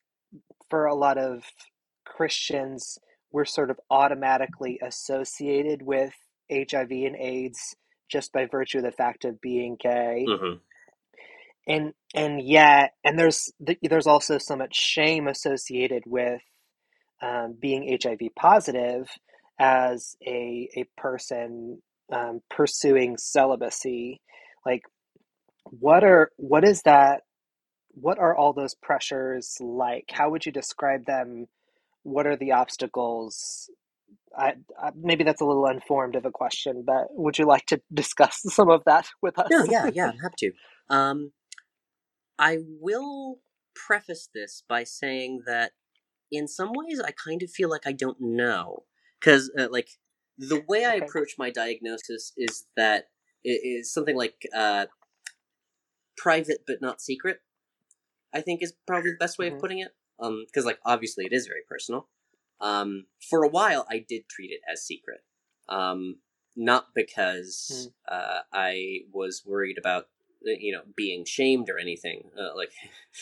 [0.70, 1.44] for a lot of
[2.06, 2.98] Christians,
[3.36, 6.14] we're sort of automatically associated with
[6.50, 7.76] HIV and AIDS
[8.10, 10.24] just by virtue of the fact of being gay.
[10.26, 10.54] Mm-hmm.
[11.68, 16.40] And and yet, and there's there's also so much shame associated with
[17.20, 19.06] um, being HIV positive
[19.60, 24.22] as a a person um, pursuing celibacy.
[24.64, 24.84] Like,
[25.64, 27.20] what are what is that?
[27.90, 30.06] What are all those pressures like?
[30.10, 31.48] How would you describe them?
[32.06, 33.68] What are the obstacles?
[34.38, 37.80] I, I, maybe that's a little informed of a question, but would you like to
[37.92, 39.48] discuss some of that with us?
[39.50, 40.94] No, yeah, yeah, I'm happy to.
[40.94, 41.32] Um,
[42.38, 43.40] I will
[43.74, 45.72] preface this by saying that
[46.30, 48.84] in some ways I kind of feel like I don't know
[49.20, 49.88] because uh, like
[50.38, 53.06] the way I approach my diagnosis is that
[53.42, 54.86] it is something like uh,
[56.16, 57.40] private but not secret.
[58.32, 59.54] I think is probably the best way Mhm.
[59.54, 59.92] of putting it.
[60.18, 62.08] Um, because like obviously it is very personal.
[62.60, 65.20] Um, for a while I did treat it as secret.
[65.68, 66.16] Um,
[66.56, 70.04] not because uh, I was worried about
[70.46, 72.30] uh, you know being shamed or anything.
[72.38, 72.72] Uh, like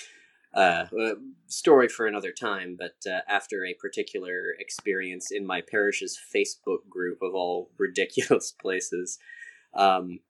[0.55, 1.15] uh, uh,
[1.49, 2.77] story for another time.
[2.79, 9.19] But uh, after a particular experience in my parish's Facebook group of all ridiculous places,
[9.75, 10.21] um,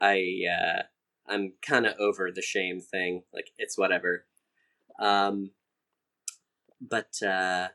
[0.00, 0.82] I uh,
[1.26, 3.24] I'm kind of over the shame thing.
[3.34, 4.24] Like it's whatever.
[4.98, 5.50] Um,
[6.82, 7.70] but uh,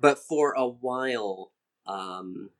[0.00, 1.52] but for a while,
[1.86, 2.50] um,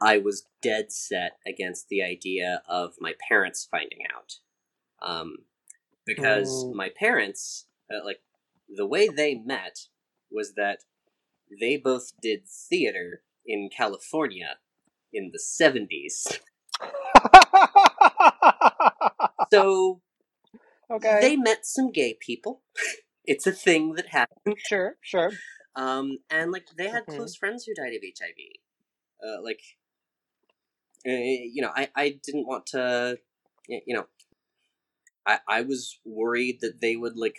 [0.00, 4.38] I was dead set against the idea of my parents finding out,
[5.02, 5.38] um,
[6.06, 6.74] because Mm.
[6.74, 8.22] my parents, uh, like
[8.68, 9.88] the way they met,
[10.30, 10.84] was that
[11.60, 14.58] they both did theater in California
[15.12, 16.26] in the seventies.
[19.52, 20.02] So
[20.90, 21.18] okay.
[21.20, 22.62] they met some gay people.
[23.24, 24.56] it's a thing that happened.
[24.66, 25.32] Sure, sure.
[25.76, 27.16] Um, and like they had Mhm.
[27.16, 28.60] close friends who died of HIV.
[29.22, 29.60] Uh, like,
[31.06, 33.18] uh, you know, I I didn't want to,
[33.68, 34.06] you know,
[35.26, 37.38] I I was worried that they would like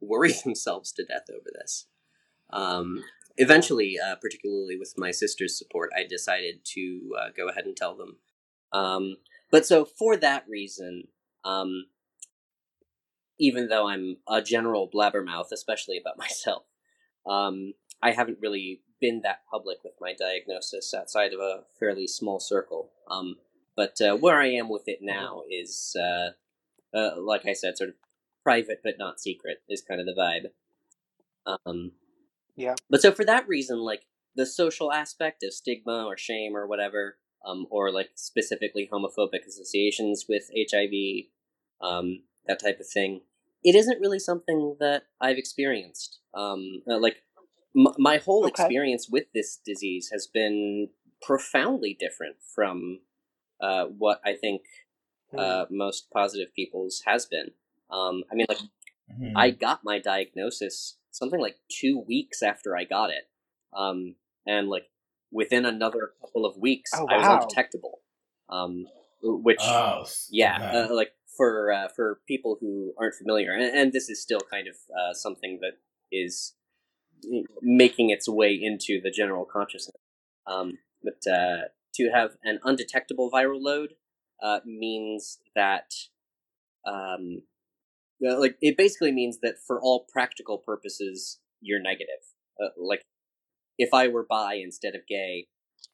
[0.00, 1.86] worry themselves to death over this.
[2.50, 3.04] Um,
[3.36, 7.96] eventually, uh, particularly with my sister's support, I decided to uh, go ahead and tell
[7.96, 8.18] them.
[8.72, 9.16] Um,
[9.50, 11.08] but so for that reason,
[11.44, 11.86] um,
[13.38, 16.64] even though I'm a general blabbermouth, especially about myself,
[17.26, 22.40] um, I haven't really been that public with my diagnosis outside of a fairly small
[22.40, 22.90] circle.
[23.10, 23.36] Um,
[23.76, 26.30] but uh, where I am with it now is, uh,
[26.96, 27.96] uh, like I said, sort of
[28.42, 31.58] private but not secret is kind of the vibe.
[31.66, 31.92] Um,
[32.56, 32.74] Yeah.
[32.88, 34.02] But so for that reason, like
[34.34, 40.24] the social aspect of stigma or shame or whatever, um, or like specifically homophobic associations
[40.28, 41.26] with HIV,
[41.80, 43.22] um, that type of thing,
[43.64, 46.18] it isn't really something that I've experienced.
[46.34, 47.22] Um, uh, like
[47.76, 48.62] m- my whole Okay.
[48.64, 50.90] experience with this disease has been
[51.22, 53.00] profoundly different from
[53.60, 54.62] uh, what I think
[55.32, 55.38] Mm.
[55.40, 57.50] uh, most positive people's has been.
[57.90, 58.60] Um, I mean, like
[59.10, 59.32] Mhm.
[59.34, 63.28] I got my diagnosis something like two weeks after I got it,
[63.72, 64.14] um,
[64.46, 64.88] and like
[65.32, 68.02] within another couple of weeks, Oh, I was undetectable.
[68.48, 68.86] Um,
[69.22, 74.08] which, Oh, yeah, uh, like for uh, for people who aren't familiar, and, and this
[74.08, 75.74] is still kind of uh, something that
[76.12, 76.54] is
[77.62, 79.96] making its way into the general consciousness.
[80.46, 83.94] Um, but uh, to have an undetectable viral load
[84.42, 85.92] uh, means that,
[86.86, 87.42] um,
[88.26, 92.22] uh, like, it basically means that for all practical purposes, you're negative.
[92.62, 93.02] Uh, like,
[93.78, 95.48] if I were bi instead of gay,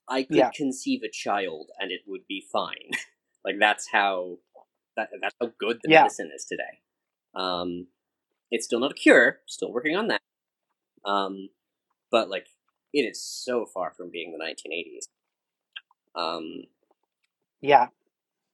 [0.08, 0.50] I could Yeah.
[0.54, 2.90] conceive a child and it would be fine.
[3.44, 4.38] like that's how
[4.96, 6.02] that, that's how good the Yeah.
[6.02, 6.80] medicine is today.
[7.34, 7.88] Um,
[8.50, 9.40] it's still not a cure.
[9.46, 10.20] Still working on that.
[11.04, 11.50] Um,
[12.10, 12.48] but like
[12.92, 15.08] it is so far from being the 1980s.
[16.14, 16.64] Um,
[17.60, 17.88] Yeah.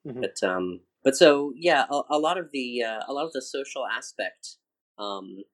[0.05, 0.20] Mhm.
[0.20, 3.43] but um, but so yeah, a, a lot of the uh, a lot of the
[3.43, 4.57] social aspect
[4.99, 5.45] um,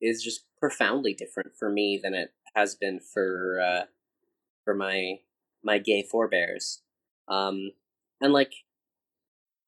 [0.00, 3.84] is just profoundly different for me than it has been for uh,
[4.64, 5.20] for my
[5.62, 6.82] my gay forebears.
[7.28, 7.72] Um,
[8.20, 8.52] and like,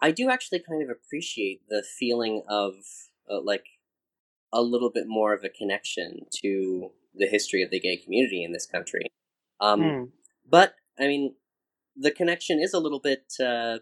[0.04, 2.74] I do actually kind of appreciate the feeling of
[3.30, 3.64] uh, like
[4.52, 8.52] a little bit more of a connection to the history of the gay community in
[8.52, 9.06] this country.
[9.62, 10.10] Um, Mm.
[10.46, 11.36] but I mean,
[11.96, 13.78] the connection is a little bit, uh,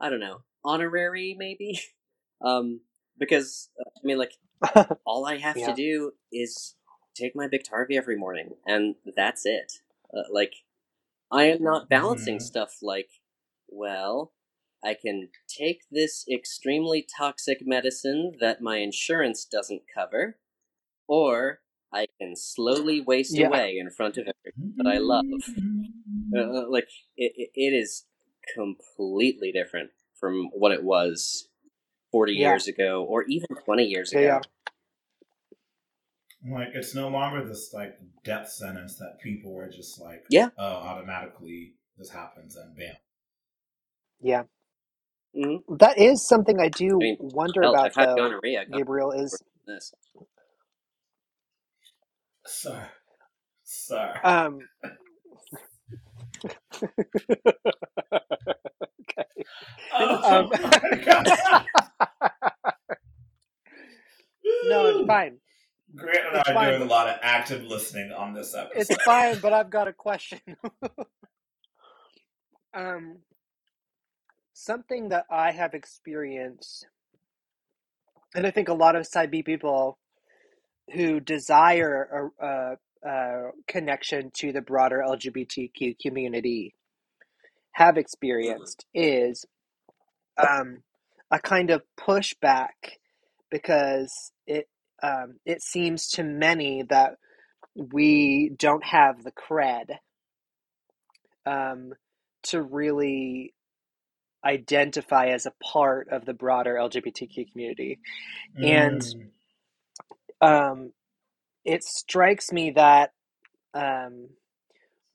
[0.00, 1.78] I don't know, honorary maybe,
[2.40, 2.80] um,
[3.18, 4.32] because uh, I mean, like,
[5.04, 5.66] all I have Yeah.
[5.66, 6.76] to do is
[7.14, 9.70] take my Biktarvy every morning, and that's it.
[10.16, 10.54] Uh, like,
[11.30, 12.42] I am not balancing Mhm.
[12.42, 13.10] stuff like,
[13.68, 14.32] well,
[14.84, 20.38] I can take this extremely toxic medicine that my insurance doesn't cover,
[21.06, 21.60] or
[21.92, 23.48] I can slowly waste Yeah.
[23.48, 25.24] away in front of everyone that I love.
[26.36, 28.06] Uh, like it, it, it is
[28.54, 31.48] completely different from what it was
[32.10, 32.48] 40 Yeah.
[32.50, 34.20] years ago or even 20 years ago.
[34.20, 34.40] yeah.
[36.44, 40.48] Like it's no longer this like death sentence that people were just like, Yeah.
[40.58, 42.96] oh, automatically this happens and bam.
[44.20, 44.44] Yeah.
[45.36, 45.62] Mhm.
[45.68, 48.64] That is something I do I mean, wonder Hell, about, I've had though, gonorrhea.
[48.70, 49.92] God, Gabriel, is this.
[52.46, 52.88] Sir,
[53.64, 54.20] sir.
[54.24, 54.60] um,
[59.92, 61.28] oh um, my god.
[64.62, 65.38] no, it's fine.
[65.96, 66.58] Grant and It's I are fine.
[66.58, 68.80] doing a lot of active listening on this episode.
[68.80, 70.40] It's fine, but I've got a question.
[72.74, 73.18] um,
[74.64, 76.86] something that I have experienced,
[78.34, 79.98] and I think a lot of B people
[80.92, 82.76] who desire a, a,
[83.08, 86.74] a connection to the broader LGBTQ community
[87.72, 89.46] have experienced is
[90.36, 90.82] um,
[91.30, 92.98] a kind of pushback
[93.50, 94.68] because it
[95.02, 97.16] um, it seems to many that
[97.74, 99.96] we don't have the cred
[101.46, 101.94] um,
[102.44, 103.54] to really
[104.44, 108.00] identify as a part of the broader LGBTQ community.
[108.56, 109.30] and- Mm.
[110.40, 110.92] Um,
[111.64, 113.12] it strikes me that
[113.74, 114.28] um,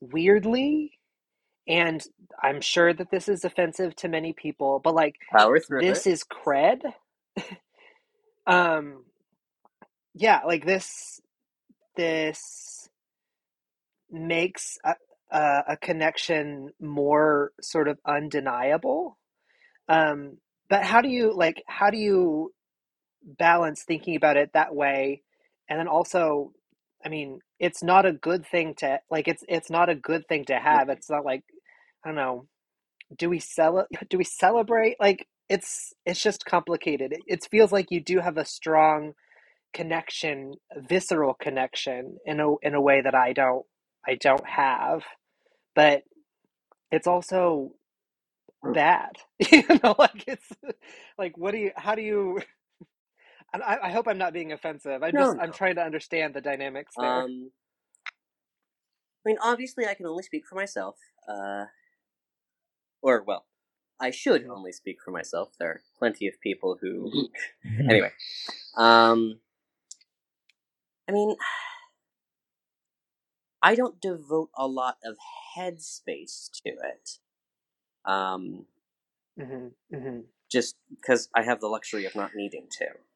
[0.01, 0.99] weirdly,
[1.67, 2.03] and
[2.41, 6.11] I'm sure that this is offensive to many people, but like Power through this it.
[6.11, 6.81] is cred.
[8.47, 9.05] um,
[10.15, 11.21] yeah, like this,
[11.97, 12.89] this
[14.11, 14.95] makes a,
[15.31, 19.17] a, a connection more sort of undeniable.
[19.89, 20.37] Um,
[20.69, 21.63] but how do you like?
[21.67, 22.53] How do you
[23.21, 25.23] balance thinking about it that way,
[25.69, 26.51] and then also,
[27.05, 29.27] I mean, it's not a good thing to like.
[29.27, 30.89] It's it's not a good thing to have.
[30.89, 31.43] It's not like
[32.03, 32.47] I don't know.
[33.17, 34.97] Do we sell Do we celebrate?
[34.99, 37.13] Like it's it's just complicated.
[37.13, 39.13] It, it feels like you do have a strong
[39.73, 40.55] connection,
[40.89, 43.65] visceral connection in a in a way that I don't
[44.07, 45.03] I don't have,
[45.75, 46.03] but
[46.91, 47.71] it's also
[48.63, 49.13] bad.
[49.51, 50.47] you know, like it's
[51.17, 51.71] like what do you?
[51.77, 52.41] How do you?
[53.53, 55.03] and I, I hope I'm not being offensive.
[55.03, 57.25] I No, just I'm trying to understand the dynamics there.
[57.25, 57.51] Um,
[59.25, 60.97] I mean, obviously, I can only speak for myself.
[61.29, 61.65] Uh,
[63.01, 63.45] or, well,
[63.99, 64.57] I should Mhm.
[64.57, 65.53] only speak for myself.
[65.59, 67.29] There are plenty of people who.
[67.89, 68.11] anyway,
[68.77, 69.39] um,
[71.09, 71.35] I mean,
[73.67, 75.17] I don't devote a lot of
[75.57, 77.19] headspace to it.
[78.05, 78.65] Um,
[79.39, 80.19] hmm hmm
[80.51, 83.11] just because I have the luxury of not needing to.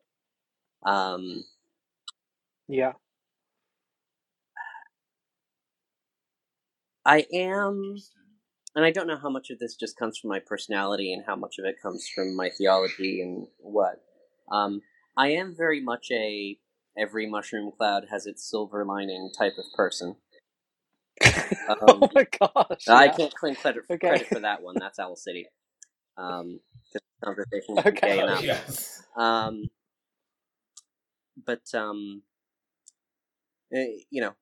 [0.92, 1.46] Um,
[2.68, 2.94] Yeah.
[7.06, 7.98] I am,
[8.76, 11.36] and I don't know how much of this just comes from my personality and how
[11.36, 14.02] much of it comes from my theology and what.
[14.52, 14.82] Um,
[15.18, 16.60] I am very much a
[16.98, 20.18] every mushroom cloud has its silver lining type of person.
[21.24, 22.90] oh Um, my gosh.
[22.90, 23.10] I yeah.
[23.10, 24.08] can't claim credit Okay.
[24.08, 24.80] credit for that one.
[24.80, 25.48] That's Owl City.
[26.18, 26.60] Um,
[26.94, 28.22] this conversation is Okay.
[28.28, 29.04] Oh, yes.
[29.18, 29.70] Um,
[31.46, 32.24] but um,
[33.74, 34.34] eh, you know,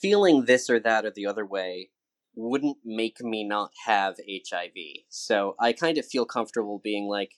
[0.00, 1.90] feeling this or that or the other way
[2.36, 5.04] wouldn't make me not have HIV.
[5.08, 7.32] So I kind of feel comfortable being like,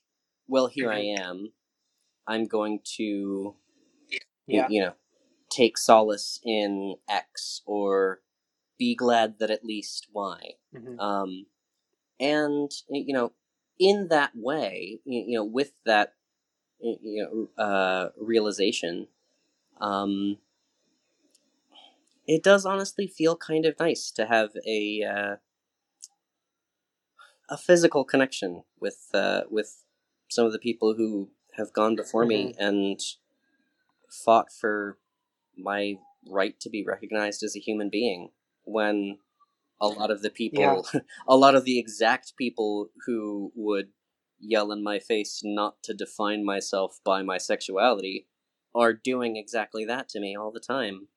[0.49, 1.53] well, here I am.
[2.29, 3.57] I'm going to,
[4.49, 4.69] y- Yeah.
[4.69, 4.95] you know,
[5.51, 8.21] take solace in X or
[8.79, 10.55] be glad that at least Y.
[10.75, 11.47] hmm Um,
[12.19, 13.33] and you know,
[13.79, 16.15] in that way, you know, with that,
[16.81, 19.09] you know, uh, realization,
[19.81, 20.39] um,
[22.27, 25.37] it does honestly feel kind of nice to have a uh,
[27.49, 29.83] a physical connection with uh, with
[30.29, 33.01] some of the people who have gone before me and
[34.09, 34.97] fought for
[35.57, 35.95] my
[36.29, 38.31] right to be recognized as a human being
[38.65, 39.19] when
[39.81, 40.87] a lot of the people
[41.29, 43.89] a lot of the exact people who would
[44.39, 48.27] yell in my face not to define myself by my sexuality
[48.75, 51.09] are doing exactly that to me all the time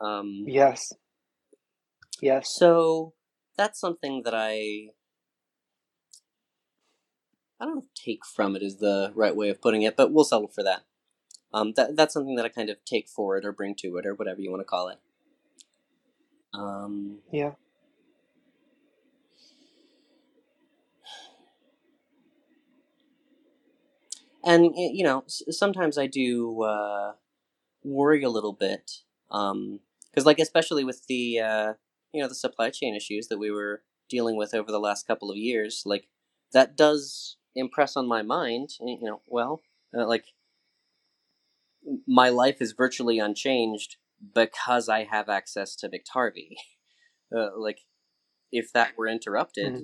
[0.00, 0.92] um Yes.
[2.20, 2.52] Yes.
[2.54, 3.14] so
[3.56, 4.88] that's something that I
[7.60, 10.24] I don't know take from it is the right way of putting it, but we'll
[10.24, 10.82] settle for that
[11.52, 14.14] um, that that's something that I kind of take forward or bring to it or
[14.14, 14.98] whatever you want to call it.
[16.54, 17.52] Um, yeah.
[24.44, 27.12] And you know, sometimes I do uh,
[27.84, 29.80] worry a little bit because, um,
[30.24, 31.72] like, especially with the uh,
[32.12, 35.30] you know the supply chain issues that we were dealing with over the last couple
[35.30, 36.08] of years, like
[36.52, 38.70] that does impress on my mind.
[38.80, 39.60] You know, well,
[39.96, 40.26] uh, like
[42.06, 43.96] my life is virtually unchanged
[44.34, 46.50] because I have access to Biktarvy.
[47.30, 47.80] Uh, like,
[48.50, 49.82] if that were interrupted, mm-hmm.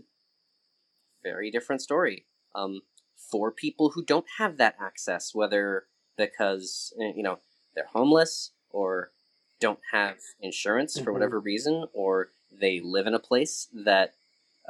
[1.23, 2.25] very different story.
[2.55, 2.81] Um,
[3.31, 5.85] for people who don't have that access, whether
[6.17, 7.39] because eh, you know
[7.75, 9.11] they're homeless or
[9.61, 11.05] don't have insurance mm-hmm.
[11.05, 14.15] for whatever reason, or they live in a place that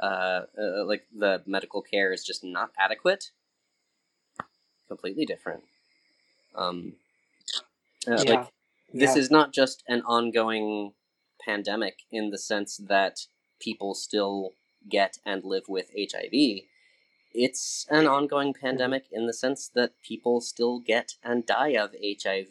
[0.01, 3.31] uh, uh, like the medical care is just not adequate.
[4.87, 5.63] Completely different.
[6.55, 6.93] Um,
[8.07, 8.31] uh, yeah.
[8.31, 8.47] Like
[8.93, 9.21] this yeah.
[9.21, 10.93] is not just an ongoing
[11.43, 13.19] pandemic in the sense that
[13.59, 14.51] people still
[14.89, 16.63] get and live with HIV
[17.35, 22.47] it's an ongoing pandemic in the sense that people still get and die of HIV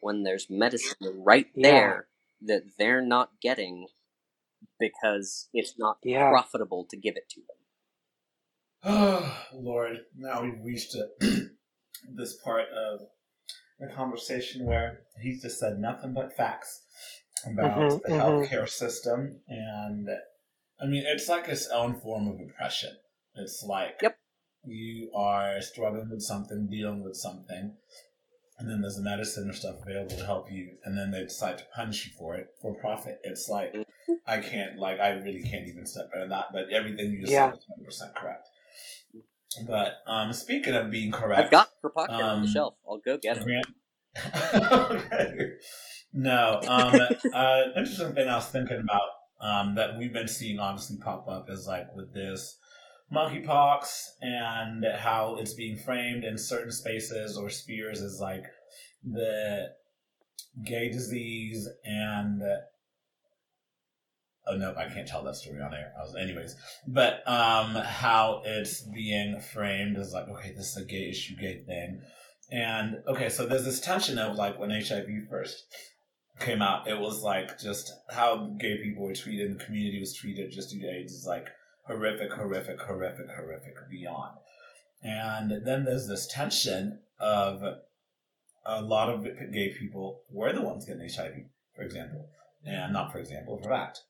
[0.00, 2.06] when there's medicine right there
[2.40, 2.54] yeah.
[2.54, 3.88] that they're not getting
[4.78, 6.30] because it's not yeah.
[6.30, 7.56] profitable to give it to them.
[8.84, 11.08] Oh, Lord, now we've reached a,
[12.14, 13.00] this part of
[13.80, 16.82] the conversation where he's just said nothing but facts
[17.46, 18.20] about mm-hmm, the mm-hmm.
[18.20, 19.40] healthcare system.
[19.48, 20.08] And
[20.80, 22.96] I mean, it's like its own form of oppression.
[23.34, 24.18] It's like yep.
[24.64, 27.74] you are struggling with something, dealing with something,
[28.58, 31.58] and then there's the medicine or stuff available to help you, and then they decide
[31.58, 33.18] to punish you for it for profit.
[33.24, 34.12] It's like mm-hmm.
[34.26, 36.46] I can't, like, I really can't even step than that.
[36.52, 37.50] But everything you just yeah.
[37.50, 38.48] said is 100 percent correct.
[39.66, 42.74] But um, speaking of being correct, I've got Kropotkin um, on the um, shelf.
[42.88, 43.66] I'll go get it.
[44.34, 45.52] okay.
[46.12, 47.00] No, um,
[47.34, 49.08] uh, interesting thing I was thinking about
[49.40, 52.58] um, that we've been seeing obviously pop up is like with this
[53.12, 53.86] monkeypox
[54.20, 58.44] and how it's being framed in certain spaces or spheres as like
[59.04, 59.68] the
[60.64, 62.42] gay disease and
[64.50, 68.42] oh no i can't tell that story on air I was, anyways but um how
[68.44, 72.00] it's being framed is like okay this is a gay issue gay thing
[72.50, 75.64] and okay so there's this tension of like when hiv first
[76.40, 80.50] came out it was like just how gay people were treated the community was treated
[80.50, 81.46] just due to aids is like
[81.90, 84.36] horrific, horrific, horrific, horrific beyond.
[85.02, 87.62] And then there's this tension of
[88.66, 92.28] a lot of gay people were the ones getting HIV, for example,
[92.64, 94.00] and not for example, for fact.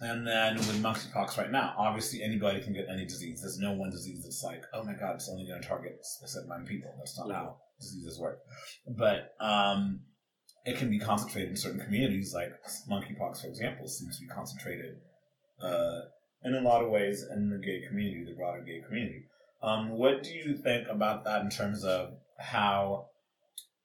[0.00, 3.40] And then with monkeypox right now, obviously anybody can get any disease.
[3.40, 6.04] There's no one disease that's like, oh my god, it's only going to target a
[6.04, 6.94] specific amount of people.
[6.98, 8.38] That's not how diseases work.
[8.86, 10.00] But um,
[10.64, 12.52] it can be concentrated in certain communities, like
[12.88, 14.96] monkeypox, for example, seems to be concentrated
[15.62, 16.00] uh,
[16.44, 19.24] in a lot of ways in the gay community, the broader gay community.
[19.62, 23.07] Um, what do you think about that in terms of how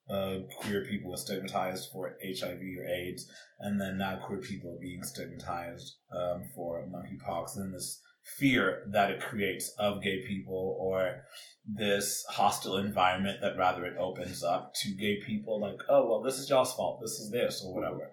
[0.09, 3.29] uh, queer people are stigmatized for HIV or AIDS,
[3.59, 8.01] and then now queer people are being stigmatized um, for monkeypox, and this
[8.37, 11.23] fear that it creates of gay people, or
[11.65, 16.37] this hostile environment that rather it opens up to gay people, like, oh, well, this
[16.37, 18.11] is y'all's fault, this is this, or whatever.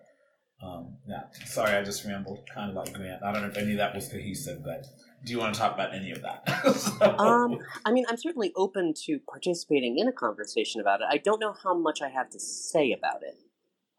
[0.62, 3.22] Um, yeah, sorry, I just rambled kind of like Grant.
[3.22, 4.84] I don't know if any of that was cohesive, but
[5.24, 6.48] do you want to talk about any of that?
[6.76, 7.04] so.
[7.18, 11.06] Um, I mean, I'm certainly open to participating in a conversation about it.
[11.10, 13.38] I don't know how much I have to say about it.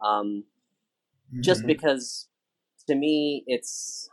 [0.01, 0.45] Um,
[1.31, 1.41] mm-hmm.
[1.41, 2.27] Just because,
[2.87, 4.09] to me, it's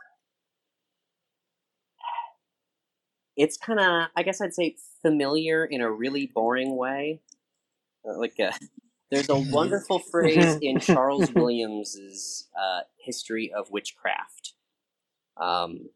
[3.39, 7.21] it's kind of, I guess I'd say, familiar in a really boring way.
[8.05, 8.51] Uh, like, uh,
[9.09, 14.55] there's a wonderful phrase in Charles Williams's uh, History of Witchcraft,
[15.37, 15.89] um,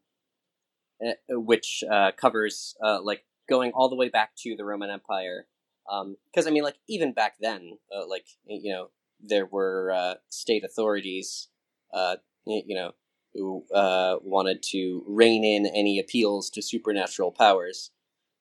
[1.28, 5.46] which uh, covers uh, like going all the way back to the Roman Empire.
[5.86, 8.90] Because um, I mean, like even back then, uh, like you know,
[9.20, 11.48] there were uh, state authorities,
[11.92, 12.16] uh,
[12.46, 12.92] you know,
[13.34, 17.90] who wanted to rein in any appeals to supernatural powers.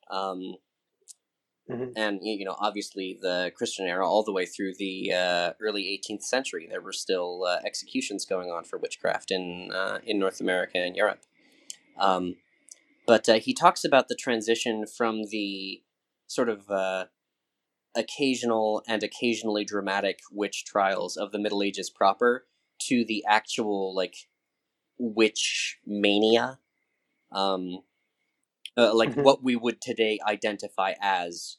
[0.09, 0.55] Um,
[1.69, 1.91] Mm-hmm.
[1.95, 6.23] And you know, obviously, the Christian era, all the way through the uh, early 18th
[6.23, 10.77] century, there were still uh, executions going on for witchcraft in uh, in North America
[10.77, 11.21] and Europe.
[11.97, 12.35] Um,
[13.05, 15.81] but uh, he talks about the transition from the
[16.27, 17.05] sort of uh,
[17.95, 22.45] occasional and occasionally dramatic witch trials of the Middle Ages proper
[22.87, 24.15] to the actual like
[24.97, 26.59] witch mania.
[27.31, 27.79] Um,
[28.77, 29.23] uh, like mm-hmm.
[29.23, 31.57] what we would today identify as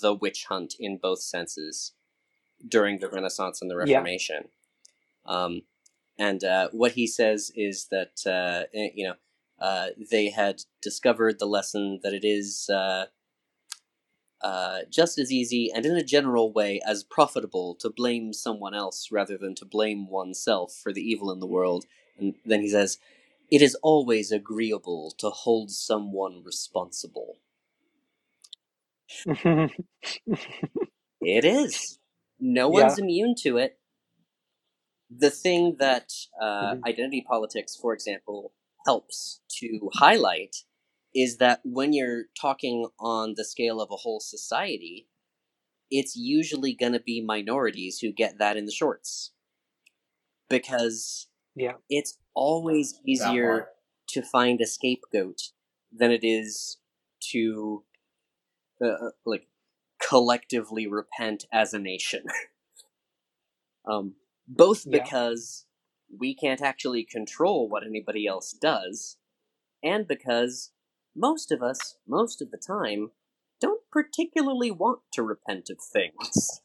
[0.00, 1.92] the witch hunt in both senses
[2.66, 4.48] during the Renaissance and the Reformation.
[5.26, 5.44] Yeah.
[5.44, 5.62] Um,
[6.18, 9.14] and uh, what he says is that uh, eh, you know
[9.60, 13.06] uh, they had discovered the lesson that it is uh,
[14.44, 19.08] uh, just as easy and in a general way as profitable to blame someone else
[19.10, 21.86] rather than to blame oneself for the evil in the world.
[22.18, 22.98] And then he says,
[23.50, 27.38] It is always agreeable to hold someone responsible.
[29.26, 29.70] it
[31.22, 31.98] is.
[32.38, 33.04] No one's yeah.
[33.04, 33.78] immune to it.
[35.10, 36.84] The thing that uh, mm-hmm.
[36.84, 38.52] identity politics, for example,
[38.84, 40.56] helps to highlight
[41.14, 45.08] is that when you're talking on the scale of a whole society,
[45.90, 49.32] it's usually going to be minorities who get that in the shorts.
[50.50, 51.74] Because yeah.
[51.88, 53.68] it's always easier
[54.08, 55.40] to find a scapegoat
[55.92, 56.78] than it is
[57.32, 57.84] to
[58.82, 59.46] uh, uh like
[60.06, 62.24] collectively repent as a nation.
[63.88, 64.14] um,
[64.46, 64.98] both yeah.
[65.00, 65.64] because
[66.18, 69.16] we can't actually control what anybody else does,
[69.82, 70.72] and because
[71.14, 73.10] most of us, most of the time,
[73.60, 76.60] don't particularly want to repent of things.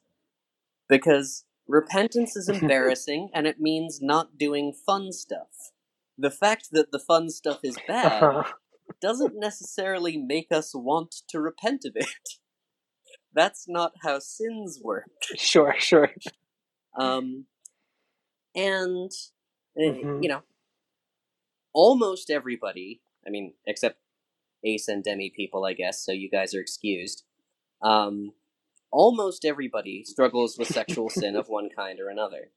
[0.88, 5.72] Because repentance is embarrassing and it means not doing fun stuff.
[6.18, 8.46] The fact that the fun stuff is bad
[9.02, 12.08] doesn't necessarily make us want to repent of it.
[13.34, 15.10] That's not how sins work.
[15.36, 16.10] Sure, sure.
[17.00, 17.46] Um,
[18.56, 19.12] and,
[19.80, 20.24] eh, mm-hmm.
[20.24, 20.42] you know,
[21.74, 24.00] almost everybody, I mean, except
[24.64, 27.24] Ace and Demi people, I guess, so you guys are excused.
[27.82, 28.34] Um,
[28.92, 32.52] almost everybody struggles with sexual sin of one kind or another.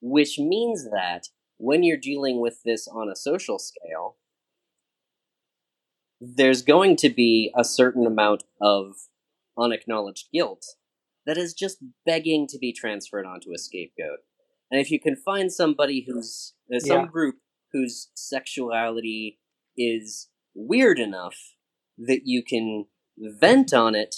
[0.00, 1.28] Which means that
[1.58, 4.16] when you're dealing with this on a social scale,
[6.20, 8.94] there's going to be a certain amount of
[9.58, 10.64] unacknowledged guilt
[11.26, 14.20] that is just begging to be transferred onto a scapegoat.
[14.70, 17.06] And if you can find somebody who's uh, some yeah.
[17.06, 17.36] group
[17.72, 19.38] whose sexuality
[19.76, 21.36] is weird enough
[21.98, 22.86] that you can
[23.18, 24.14] vent on it,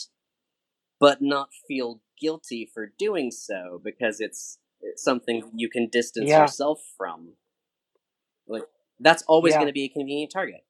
[1.00, 4.58] but not feel guilty for doing so because it's,
[4.96, 6.40] something you can distance yeah.
[6.40, 7.34] yourself from.
[8.48, 8.64] Like
[8.98, 9.58] that's always yeah.
[9.58, 10.64] going to be a convenient target.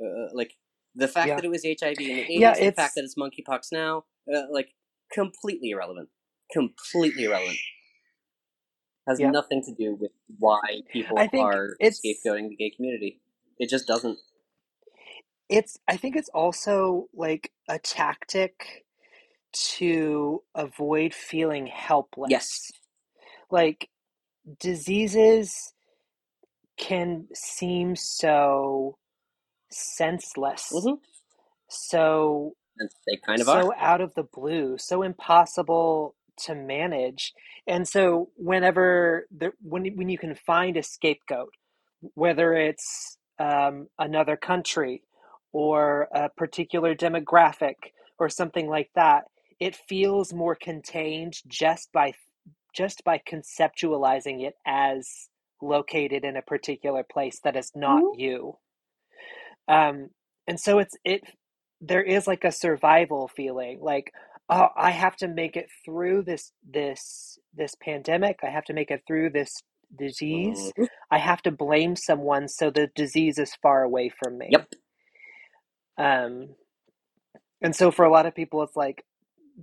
[0.00, 0.52] Uh, like
[0.94, 1.34] the fact yeah.
[1.34, 4.42] that it was HIV in the eighties, yeah, the fact that it's monkeypox now, uh,
[4.52, 4.68] like
[5.12, 6.10] completely irrelevant.
[6.52, 7.58] Completely irrelevant.
[9.06, 9.30] Has yeah.
[9.30, 13.20] nothing to do with why people are scapegoating the gay community.
[13.58, 14.18] It just doesn't.
[15.48, 15.78] It's.
[15.86, 18.84] I think it's also like a tactic
[19.52, 22.30] to avoid feeling helpless.
[22.30, 22.72] Yes.
[23.50, 23.88] Like
[24.58, 25.74] diseases
[26.76, 28.96] can seem so
[29.70, 30.72] senseless.
[30.72, 30.94] Mm-hmm.
[31.68, 33.76] So and they kind of so are.
[33.76, 37.32] out of the blue, so impossible to manage.
[37.66, 41.52] And so whenever the, when when you can find a scapegoat,
[42.14, 45.02] whether it's um, another country
[45.52, 47.74] or a particular demographic
[48.18, 49.24] or something like that,
[49.60, 52.12] it feels more contained just by
[52.74, 55.28] just by conceptualizing it as
[55.62, 58.20] located in a particular place that is not mm-hmm.
[58.20, 58.56] you
[59.68, 60.10] um,
[60.46, 61.22] and so it's it
[61.80, 64.12] there is like a survival feeling like
[64.48, 68.90] oh i have to make it through this this this pandemic i have to make
[68.90, 69.62] it through this
[69.96, 70.84] disease mm-hmm.
[71.10, 74.68] i have to blame someone so the disease is far away from me yep
[75.98, 76.48] um
[77.62, 79.04] and so for a lot of people it's like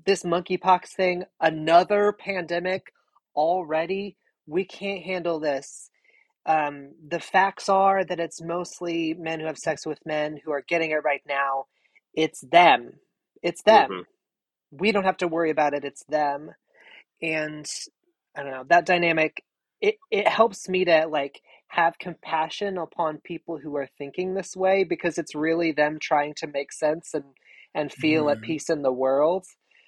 [0.05, 2.93] this monkeypox thing another pandemic
[3.35, 4.15] already
[4.47, 5.89] we can't handle this
[6.45, 10.63] um, the facts are that it's mostly men who have sex with men who are
[10.67, 11.65] getting it right now.
[12.13, 12.93] It's them.
[13.43, 13.89] It's them.
[13.91, 14.01] Mm-hmm.
[14.71, 15.83] We don't have to worry about it.
[15.83, 16.51] It's them.
[17.21, 17.69] And
[18.35, 19.43] I don't know that dynamic.
[19.81, 24.83] It it helps me to like have compassion upon people who are thinking this way
[24.83, 27.25] because it's really them trying to make sense and
[27.73, 28.39] and feel mm-hmm.
[28.39, 29.45] at peace in the world.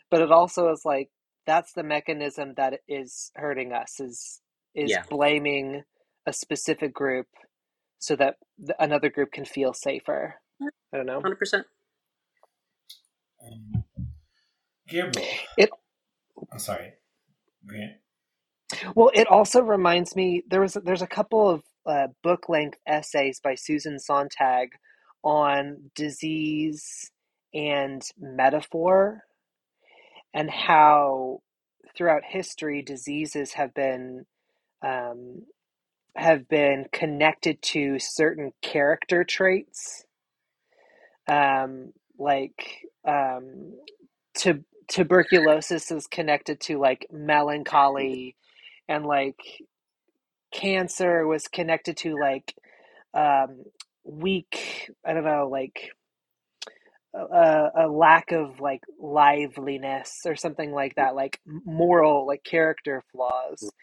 [0.09, 1.09] But it also is like
[1.45, 4.41] that's the mechanism that is hurting us is
[4.75, 5.03] is yeah.
[5.09, 5.83] blaming
[6.25, 7.27] a specific group
[7.99, 8.35] so that
[8.79, 10.35] another group can feel safer.
[10.61, 11.21] I don't know.
[11.21, 11.65] Hundred percent.
[13.45, 13.82] Um,
[14.87, 15.27] Gabriel.
[15.57, 15.69] It.
[16.51, 16.93] I'm sorry.
[17.69, 17.95] Okay.
[18.95, 23.39] Well, it also reminds me there was there's a couple of uh, book length essays
[23.43, 24.69] by Susan Sontag
[25.23, 27.11] on disease
[27.53, 29.21] and metaphor,
[30.33, 31.41] and how
[31.95, 34.25] throughout history diseases have been
[34.85, 35.43] um,
[36.15, 40.05] have been connected to certain character traits
[41.27, 43.73] um, like um,
[44.35, 48.35] to tuberculosis is connected to like melancholy
[48.89, 49.39] and like
[50.53, 52.55] cancer was connected to like
[53.15, 53.63] um,
[54.05, 55.81] weak i don't know like
[57.13, 63.73] a, a lack of like liveliness or something like that, like moral, like character flaws.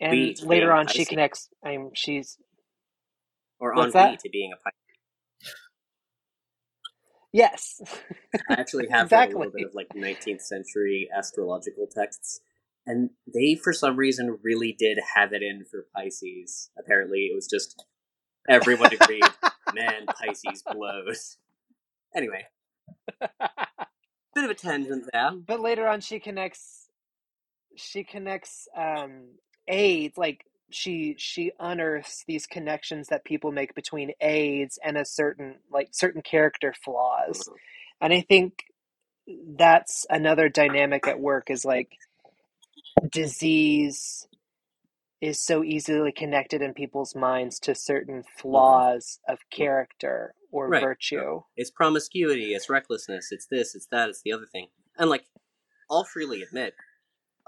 [0.00, 1.48] And Beat later on, she connects.
[1.64, 2.38] I'm she's
[3.60, 4.10] Or What's on that?
[4.12, 4.79] B to being a.
[7.32, 7.80] yes,
[8.48, 12.40] I actually have read a little bit of like 19th century astrological texts,
[12.86, 16.70] and they, for some reason, really did have it in for Pisces.
[16.78, 17.84] Apparently, it was just
[18.48, 19.24] everyone agreed,
[19.74, 21.36] man, Pisces blows.
[22.14, 22.46] Anyway,
[23.20, 25.30] bit of a tangent there.
[25.46, 26.88] but later on, she connects.
[27.76, 29.36] She connects um,
[29.68, 35.56] AIDS like she she unearths these connections that people make between AIDS and a certain
[35.70, 37.40] like certain character flaws.
[37.40, 37.54] Mm-hmm.
[38.02, 38.64] And I think
[39.56, 41.92] that's another dynamic at work is like
[43.10, 44.26] disease
[45.20, 48.40] is so easily connected in people's minds to certain mm-hmm.
[48.40, 49.62] flaws of mm-hmm.
[49.62, 50.82] character or Right.
[50.82, 51.42] virtue.
[51.56, 54.68] It's promiscuity, it's recklessness, it's this, it's that, it's the other thing.
[54.98, 55.24] And like,
[55.90, 56.74] I'll freely admit,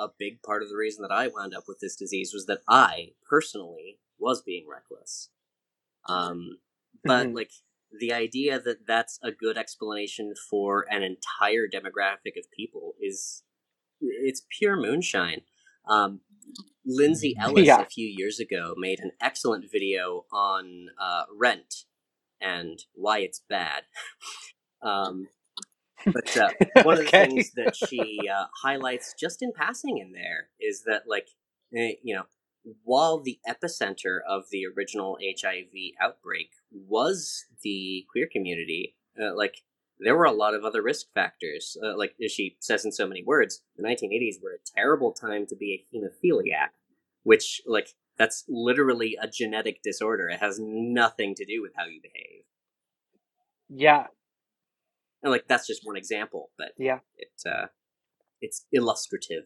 [0.03, 2.63] a big part of the reason that I wound up with this disease was that
[2.69, 5.31] I personally was being reckless.
[6.09, 6.59] Um,
[7.05, 7.35] but Mhm.
[7.35, 7.53] like
[7.93, 13.45] the idea that that's a good explanation for an entire demographic of people is
[14.01, 15.43] it's pure moonshine.
[15.87, 16.23] Um,
[16.85, 17.83] Lindsay Ellis Yeah.
[17.83, 21.85] a few years ago made an excellent video on uh, rent
[22.41, 23.85] and why it's bad.
[24.83, 25.29] um,
[26.07, 26.51] but uh,
[26.83, 31.03] one of the things that she uh, highlights just in passing in there is that,
[31.07, 31.29] like,
[31.77, 32.25] eh, you know,
[32.85, 39.57] while the epicenter of the original HIV outbreak was the queer community, uh, like,
[39.99, 41.77] there were a lot of other risk factors.
[41.83, 45.47] Uh, like as she says in so many words, the 1980s were a terrible time
[45.47, 46.71] to be a hemophiliac,
[47.23, 47.89] which, like,
[48.19, 50.29] that's literally a genetic disorder.
[50.29, 52.43] It has nothing to do with how you behave.
[53.69, 54.09] Yeah,
[55.23, 57.67] And like that's just one example, but yeah, it uh,
[58.41, 59.45] it's illustrative.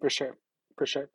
[0.00, 0.36] for sure.
[0.76, 1.10] For sure.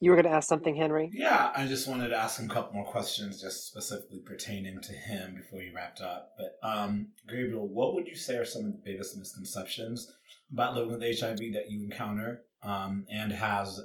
[0.00, 1.10] You were going to ask something, Henry?
[1.12, 4.92] Yeah, I just wanted to ask him a couple more questions, just specifically pertaining to
[4.92, 6.30] him before you wrapped up.
[6.38, 10.10] But um, Gabriel, what would you say are some of the biggest misconceptions
[10.52, 13.80] about living with HIV that you encounter, um, and has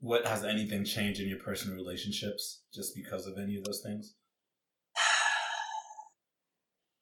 [0.00, 4.14] what has anything changed in your personal relationships just because of any of those things?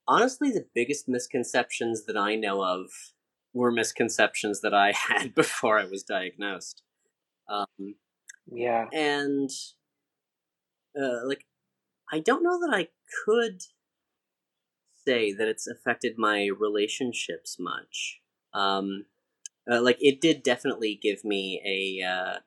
[0.08, 2.90] Honestly, the biggest misconceptions that I know of
[3.52, 6.82] were misconceptions that I had before I was diagnosed.
[7.48, 7.96] Um,
[8.50, 8.86] Yeah.
[8.92, 9.50] and
[11.00, 11.44] uh, like
[12.12, 12.88] I don't know that I
[13.24, 13.62] could
[15.06, 18.20] say that it's affected my relationships much.
[18.52, 19.06] Um,
[19.70, 22.38] uh, like it did definitely give me a uh,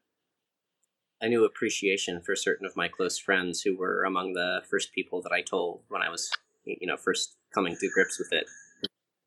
[1.21, 5.21] a new appreciation for certain of my close friends who were among the first people
[5.21, 6.31] that I told when I was
[6.79, 8.45] you know first coming to grips with it.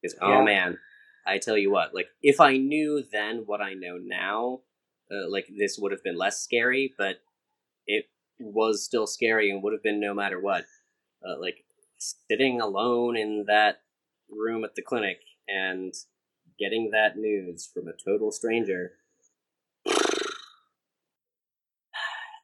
[0.01, 0.45] Because oh Yeah.
[0.45, 0.78] man,
[1.26, 4.61] I tell you what, like if I knew then what I know now,
[5.11, 7.16] uh, like this would have been less scary, but
[7.86, 8.07] it
[8.38, 10.64] was still scary and would have been no matter what.
[11.24, 11.64] Uh, like
[11.99, 13.82] sitting alone in that
[14.28, 15.18] room at the clinic
[15.49, 15.95] and
[16.59, 18.93] getting that news from a total stranger.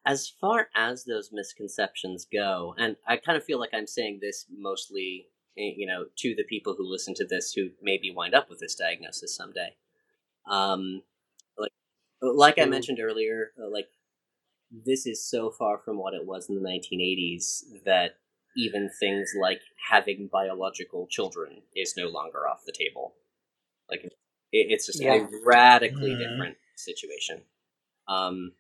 [0.09, 4.47] As far as those misconceptions go, and I kind of feel like I'm saying this
[4.51, 8.59] mostly, you know, to the people who listen to this who maybe wind up with
[8.59, 9.77] this diagnosis someday.
[10.51, 11.03] Um,
[11.59, 11.73] like,
[12.23, 13.89] like I mentioned earlier, uh, like
[14.71, 18.13] this is so far from what it was in the 1980s that
[18.57, 23.15] even things like having biological children is no longer off the table.
[23.91, 24.13] Like it,
[24.53, 25.15] it's just Yeah.
[25.15, 26.19] a radically Mhm.
[26.19, 27.43] different situation.
[28.09, 28.55] Um,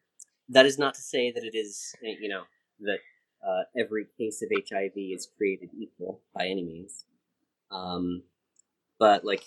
[0.48, 2.42] that is not to say that it is, eh, you know,
[2.80, 2.98] that
[3.46, 7.04] uh, every case of HIV is created equal by any means.
[7.70, 8.22] Um,
[8.98, 9.44] but like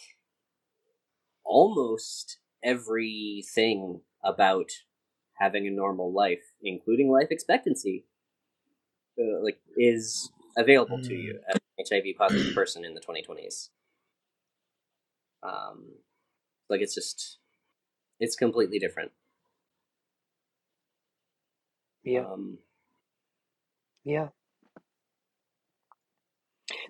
[1.44, 4.70] almost everything about
[5.40, 8.06] having a normal life, including life expectancy,
[9.20, 13.70] uh, like is available to you as an HIV positive person in the 2020s.
[15.44, 15.96] Um,
[16.70, 17.40] like it's just,
[18.20, 19.12] it's completely different.
[22.04, 22.26] Yeah.
[22.26, 22.60] Um,
[24.06, 24.30] Yeah.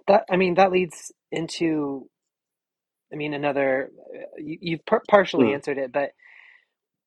[0.08, 2.10] That I mean that leads into
[3.14, 5.54] I mean another uh, you, you've par- partially Mm.
[5.54, 6.12] answered it but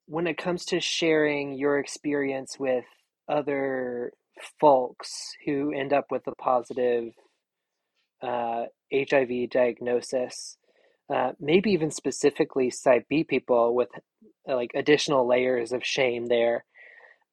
[0.07, 2.84] when it comes to sharing your experience with
[3.28, 4.12] other
[4.61, 7.12] folks who end up with a positive
[8.22, 10.59] uh, HIV diagnosis
[11.14, 13.88] uh, maybe even specifically Side B people with
[14.48, 16.64] uh, like additional layers of shame there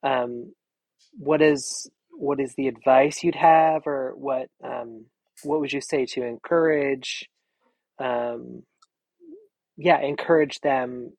[0.03, 0.53] um,
[1.17, 5.05] what is what is the advice you'd have or what um,
[5.43, 7.29] what would you say to encourage
[7.99, 8.63] um,
[9.77, 11.13] yeah encourage them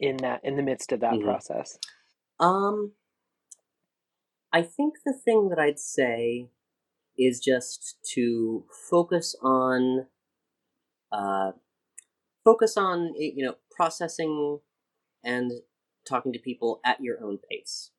[0.00, 1.22] in that in the midst of that Mhm.
[1.24, 1.78] process
[2.40, 2.94] Um,
[4.52, 6.50] I think the thing that I'd say
[7.18, 10.06] is just to focus on,
[11.12, 11.52] uh,
[12.44, 14.60] focus on you know processing
[15.24, 15.52] and
[16.08, 17.90] talking to people at your own pace.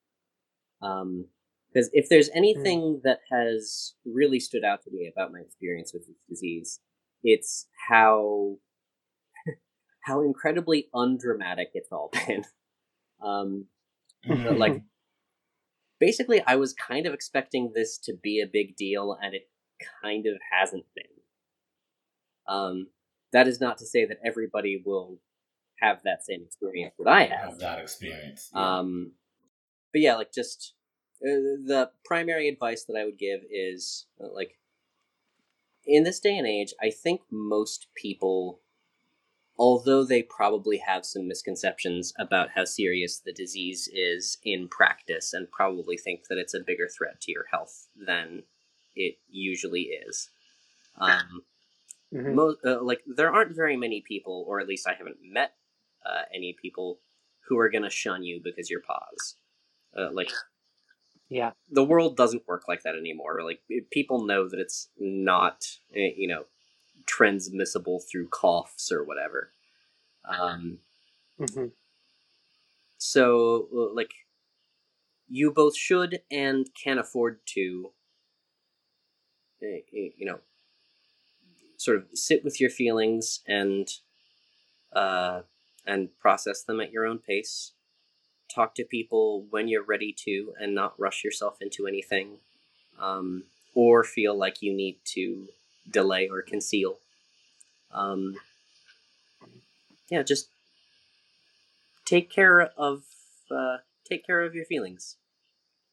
[0.82, 1.26] Um,
[1.72, 6.08] because if there's anything that has really stood out to me about my experience with
[6.08, 6.80] this disease,
[7.24, 8.58] it's how
[10.06, 12.44] how incredibly undramatic it's all been.
[13.22, 13.66] Um,
[14.26, 14.82] but, like
[16.00, 19.50] basically i was kind of expecting this to be a big deal and it
[20.04, 21.06] kind of hasn't been
[22.48, 22.88] um
[23.32, 25.20] that is not to say that everybody will
[25.80, 28.50] have that same experience that i have have that experience.
[28.54, 28.80] Yeah.
[28.80, 29.12] um
[29.92, 30.74] but yeah like just
[31.24, 34.58] uh, the primary advice that i would give is uh, like
[35.86, 38.62] in this day and age i think most people
[39.58, 45.52] although they probably have some misconceptions about how serious the disease is in practice and
[45.52, 48.44] probably think that it's a bigger threat to your health than
[48.96, 50.30] it usually is
[50.98, 51.44] um,
[52.14, 52.34] Mhm.
[52.34, 55.56] mo- uh, like there aren't very many people or at least i haven't met
[56.06, 57.00] uh, any people
[57.48, 59.36] who are going to shun you because you're pause
[59.98, 60.32] uh, like
[61.30, 61.52] yeah.
[61.70, 63.42] the world doesn't work like that anymore.
[63.44, 63.62] Like
[63.92, 65.66] people know that it's not
[65.96, 66.46] eh, you know
[67.06, 69.52] transmissible through coughs or whatever.
[70.26, 70.80] Um
[71.38, 71.68] hmm
[73.00, 74.12] so uh, like
[75.30, 77.92] you both should and can afford to
[79.64, 80.40] eh, eh, you know
[81.78, 83.88] sort of sit with your feelings and
[84.94, 85.42] uh
[85.86, 87.72] and process them at your own pace
[88.54, 92.38] talk to people when you're ready to and not rush yourself into anything
[93.00, 93.44] um
[93.76, 95.48] or feel like you need to
[95.90, 97.00] delay or conceal
[97.92, 98.36] um
[100.10, 100.50] yeah just
[102.06, 103.04] take care of
[103.52, 105.18] uh, take care of your feelings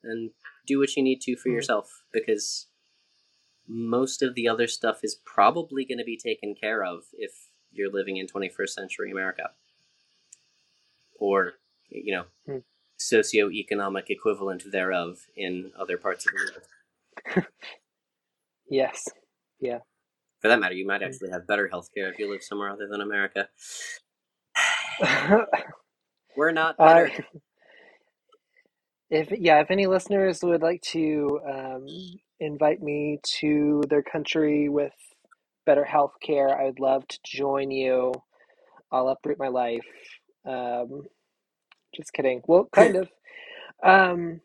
[0.02, 0.30] and
[0.66, 1.54] do what you need to for Mhm.
[1.54, 2.66] yourself because
[3.68, 7.90] most of the other stuff is probably going to be taken care of if you're
[7.90, 9.50] living in 21st century America
[11.18, 11.54] or
[11.90, 12.58] you know Hmm.
[12.98, 16.68] socioeconomic equivalent thereof in other parts of the world
[18.70, 19.12] yes
[19.60, 19.80] Yeah.
[20.40, 22.88] for that matter you might actually have better health care if you live somewhere other
[22.88, 23.48] than America
[26.36, 27.10] we're not Uh, better
[29.10, 31.86] if yeah, if any listeners would like to um,
[32.40, 34.92] invite me to their country with
[35.66, 38.12] better health care, I would love to join you.
[38.92, 39.86] I'll uproot my life.
[40.46, 41.02] Um,
[41.96, 42.42] just kidding.
[42.46, 43.08] Well, kind of.
[43.82, 44.40] Um,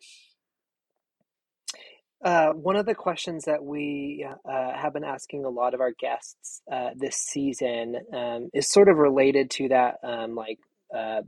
[2.23, 5.93] uh, one of the questions that we uh, have been asking a lot of our
[5.99, 10.59] guests uh, this season um, is sort of related to that, um, like
[10.95, 11.21] uh,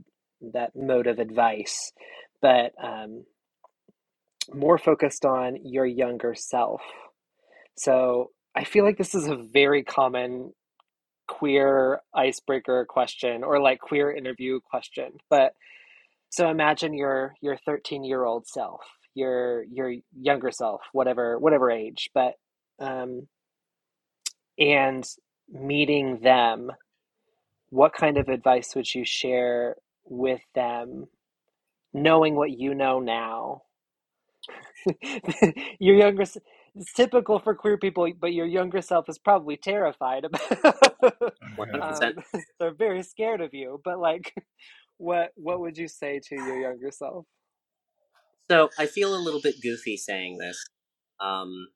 [0.52, 1.92] that mode of advice,
[2.40, 3.24] but um,
[4.52, 6.82] more focused on your younger self.
[7.76, 10.52] So I feel like this is a very common
[11.26, 15.12] queer icebreaker question or like queer interview question.
[15.28, 15.54] But
[16.34, 18.80] so imagine your your 13 year old self,
[19.14, 22.34] your your younger self, whatever whatever age, but
[22.80, 23.28] um,
[24.58, 25.04] and
[25.48, 26.72] meeting them.
[27.70, 31.06] What kind of advice would you share with them,
[31.92, 33.62] knowing what you know now?
[35.78, 36.24] your younger
[36.76, 40.42] it's typical for queer people but your younger self is probably terrified about
[41.80, 42.14] um, 100%.
[42.60, 44.34] they're very scared of you but like
[44.98, 47.26] what what would you say to your younger self
[48.50, 50.64] So I feel a little bit goofy saying this,
[51.20, 51.68] um,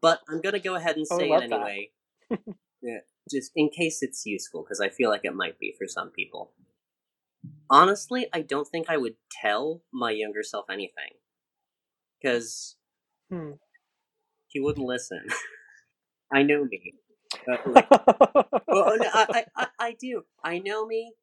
[0.00, 1.90] but I'm gonna go ahead and Oh, say it anyway,
[2.82, 6.10] yeah, just in case it's useful, because I feel like it might be for some
[6.10, 6.52] people.
[7.70, 11.14] Honestly, I don't think I would tell my younger self anything,
[12.20, 12.76] because
[13.30, 13.52] Hmm.
[14.48, 15.26] he wouldn't listen.
[16.32, 16.94] I know me.
[17.50, 17.88] Uh, like,
[18.70, 20.24] well, no, I, I, I do.
[20.44, 21.14] I know me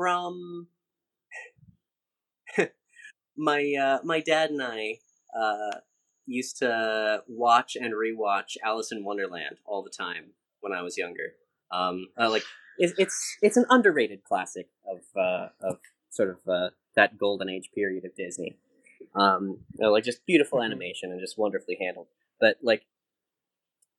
[0.00, 0.68] from
[3.36, 4.98] my uh, my dad and I
[5.38, 5.80] uh,
[6.26, 10.30] used to watch and rewatch Alice in Wonderland all the time
[10.60, 11.34] when I was younger.
[11.70, 12.44] Um, uh, like
[12.78, 15.78] it, it's it's an underrated classic of uh, of
[16.10, 18.56] sort of uh, that golden age period of Disney.
[19.14, 20.64] Um, you know, like just beautiful Mhm.
[20.66, 22.06] animation and just wonderfully handled.
[22.40, 22.86] But like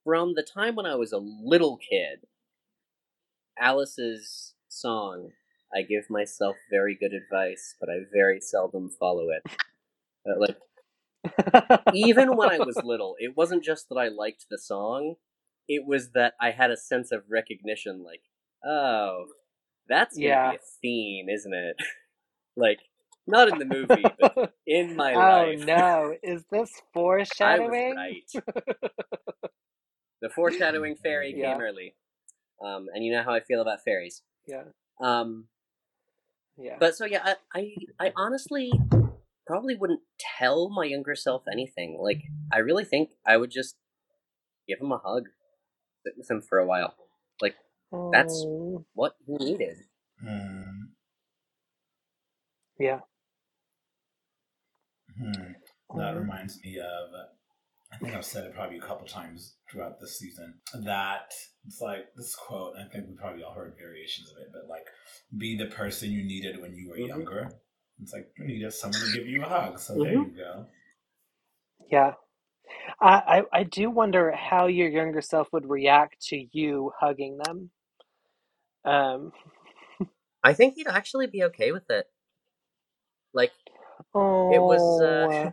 [0.03, 2.25] from the time when I was a little kid,
[3.57, 5.31] Alice's song
[5.73, 9.43] I give myself very good advice, but I very seldom follow it.
[10.27, 10.57] Uh, like
[11.93, 15.15] even when I was little, it wasn't just that I liked the song,
[15.67, 18.21] it was that I had a sense of recognition like,
[18.65, 19.25] oh,
[19.87, 20.49] that's gonna Yeah.
[20.51, 21.75] be a theme, isn't it?
[22.57, 22.79] like,
[23.27, 25.63] not in the movie, but in my oh life.
[25.65, 27.95] no, is this foreshadowing?
[27.95, 28.43] right.
[30.21, 31.53] the foreshadowing fairy Yeah.
[31.53, 31.95] came early.
[32.63, 34.21] Um, and you know how I feel about fairies.
[34.47, 34.63] Yeah,
[34.99, 35.47] Um,
[36.57, 36.77] yeah.
[36.79, 37.35] but so yeah, I,
[37.99, 38.71] I, I honestly
[39.47, 40.01] probably wouldn't
[40.37, 41.97] tell my younger self anything.
[42.01, 42.21] Like,
[42.53, 43.75] I really think I would just
[44.67, 45.25] give him a hug,
[46.05, 46.95] sit with him for a while.
[47.41, 47.55] Like,
[48.11, 49.77] that's- Oh, what he needed.
[50.23, 50.85] Hmm.
[52.79, 52.99] yeah.
[55.17, 55.31] Hmm.
[55.97, 56.19] That Oh.
[56.19, 57.09] reminds me of,
[57.93, 61.33] I think I've said it probably a couple times throughout this season, that
[61.65, 64.87] it's like this quote, I think we probably all heard variations of it, but like,
[65.37, 67.07] be the person you needed when you were Mhm.
[67.07, 67.51] younger.
[68.01, 70.15] It's like you needed someone to give you a hug, so there Mhm.
[70.15, 70.67] you go.
[71.91, 72.13] Yeah.
[73.01, 77.71] I, I I do wonder how your younger self would react to you hugging them.
[78.85, 79.31] Um,
[80.43, 82.07] I think he'd actually be okay with it.
[83.33, 83.51] Like,
[84.13, 85.51] oh, it was, uh,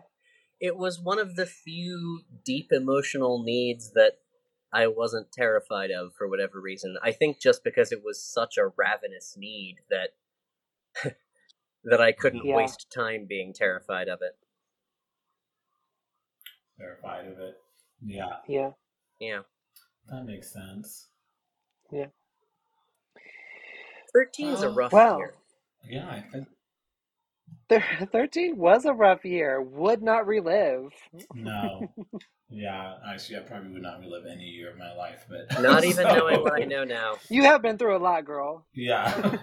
[0.60, 4.18] it was one of the few deep emotional needs that
[4.72, 6.96] I wasn't terrified of for whatever reason.
[7.02, 10.10] I think just because it was such a ravenous need that
[11.84, 12.56] that I couldn't Yeah.
[12.56, 14.36] waste time being terrified of it.
[16.78, 17.56] Terrified of it.
[18.04, 18.70] Yeah, yeah.
[19.18, 19.42] Yeah.
[20.08, 21.08] that makes sense.
[24.14, 25.18] 13's a Oh, rough wow.
[25.18, 25.34] year.
[25.84, 26.57] Yeah, I think Thir-
[27.68, 29.60] 13 was a rough year.
[29.60, 30.92] Would not relive.
[31.34, 31.88] no.
[32.50, 36.06] Yeah, actually, I probably would not relive any year of my life, but Not even
[36.06, 37.16] so- knowing what I know now.
[37.28, 38.66] You have been through a lot, girl.
[38.74, 39.12] Yeah.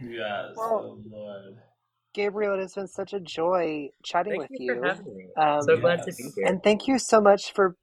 [0.00, 1.56] yes, Well, oh Lord.
[2.14, 4.80] Gabriel, it has been such a joy chatting Thank with you you.
[4.80, 5.26] for me.
[5.36, 6.46] Um, so glad to be here.
[6.46, 7.74] And thank you so much for,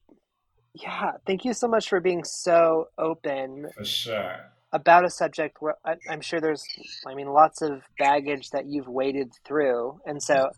[0.74, 4.51] yeah, thank you so much for being so open For sure.
[4.74, 6.66] About a subject where I, I'm sure there's,
[7.08, 10.00] I mean, lots of baggage that you've waded through.
[10.06, 10.50] And so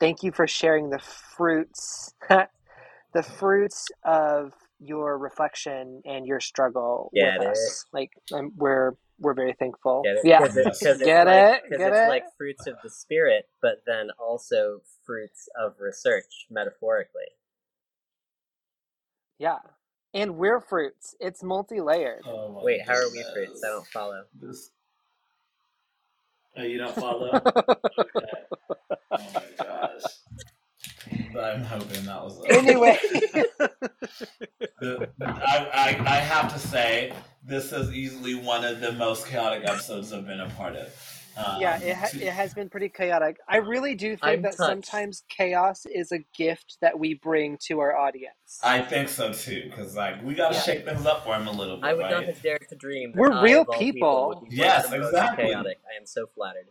[0.00, 1.00] thank you for sharing the
[1.36, 7.48] fruits, the fruits of your reflection and your struggle with it?
[7.48, 7.84] us.
[7.92, 10.02] Like, um, we're, we're very thankful.
[10.04, 10.24] Get it?
[10.24, 10.40] Yeah.
[10.40, 11.62] Because it, 'cause it's Get like, it?
[11.62, 12.08] 'cause Get it's it?
[12.08, 17.26] like fruits of the spirit, but then also fruits of research, metaphorically.
[19.38, 19.58] Yeah.
[20.12, 21.14] And we're fruits.
[21.20, 22.22] It's multi-layered.
[22.26, 23.62] Oh, Wait, how are we fruits?
[23.64, 24.24] I don't follow.
[24.40, 24.70] This...
[26.56, 27.30] Oh, you don't follow?
[27.46, 28.42] okay.
[29.12, 30.02] Oh my gosh.
[31.38, 32.98] I'm hoping that was anyway.
[34.80, 37.12] The- I, I, I have to say,
[37.44, 40.88] this is easily one of the most chaotic episodes I've been a part of.
[41.36, 43.38] Um, yeah, it, ha- to- it has been pretty chaotic.
[43.48, 44.68] I really do think I'm that touched.
[44.68, 48.58] sometimes chaos is a gift that we bring to our audience.
[48.62, 50.60] I think so too, because like we gotta Yeah.
[50.62, 52.10] shake things up for him a little bit, I would right?
[52.10, 53.12] not have dared to dream.
[53.12, 54.46] That We're I, real of all people.
[54.50, 55.44] Yes, one of the most exactly.
[55.46, 55.78] Chaotic.
[55.90, 56.66] I am so flattered.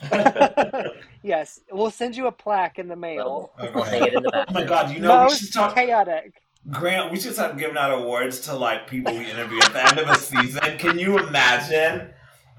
[1.22, 3.52] yes, we'll send you a plaque in the mail.
[3.58, 5.74] Well, I'll hang it in the oh my god, you know we should talk.
[5.74, 6.42] chaotic.
[6.70, 9.98] Grant, we should start giving out awards to like people we interview at the end
[9.98, 10.76] of a season.
[10.78, 12.10] Can you imagine?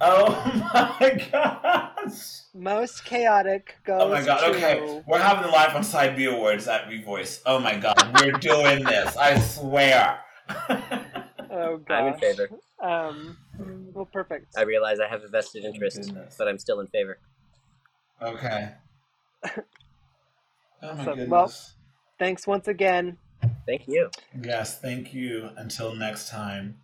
[0.01, 2.39] Oh my gosh.
[2.53, 5.01] Most chaotic goes Oh my god, to okay.
[5.05, 7.41] We're having the Live on Side B Awards at Revoice.
[7.45, 9.15] Oh my god, we're doing this.
[9.17, 10.19] I swear.
[11.51, 11.99] Oh gosh.
[12.01, 12.49] I'm in favor.
[12.81, 13.37] Um,
[13.93, 14.55] well, perfect.
[14.55, 16.35] I realize I have a vested Oh my interest, goodness.
[16.37, 17.17] but I'm still in favor.
[18.21, 18.69] okay.
[20.81, 21.29] Oh my So, goodness.
[21.29, 21.53] well-
[22.19, 23.17] Thanks once again.
[23.65, 24.09] Thank you.
[24.43, 25.49] yes, thank you.
[25.57, 26.77] Until next time.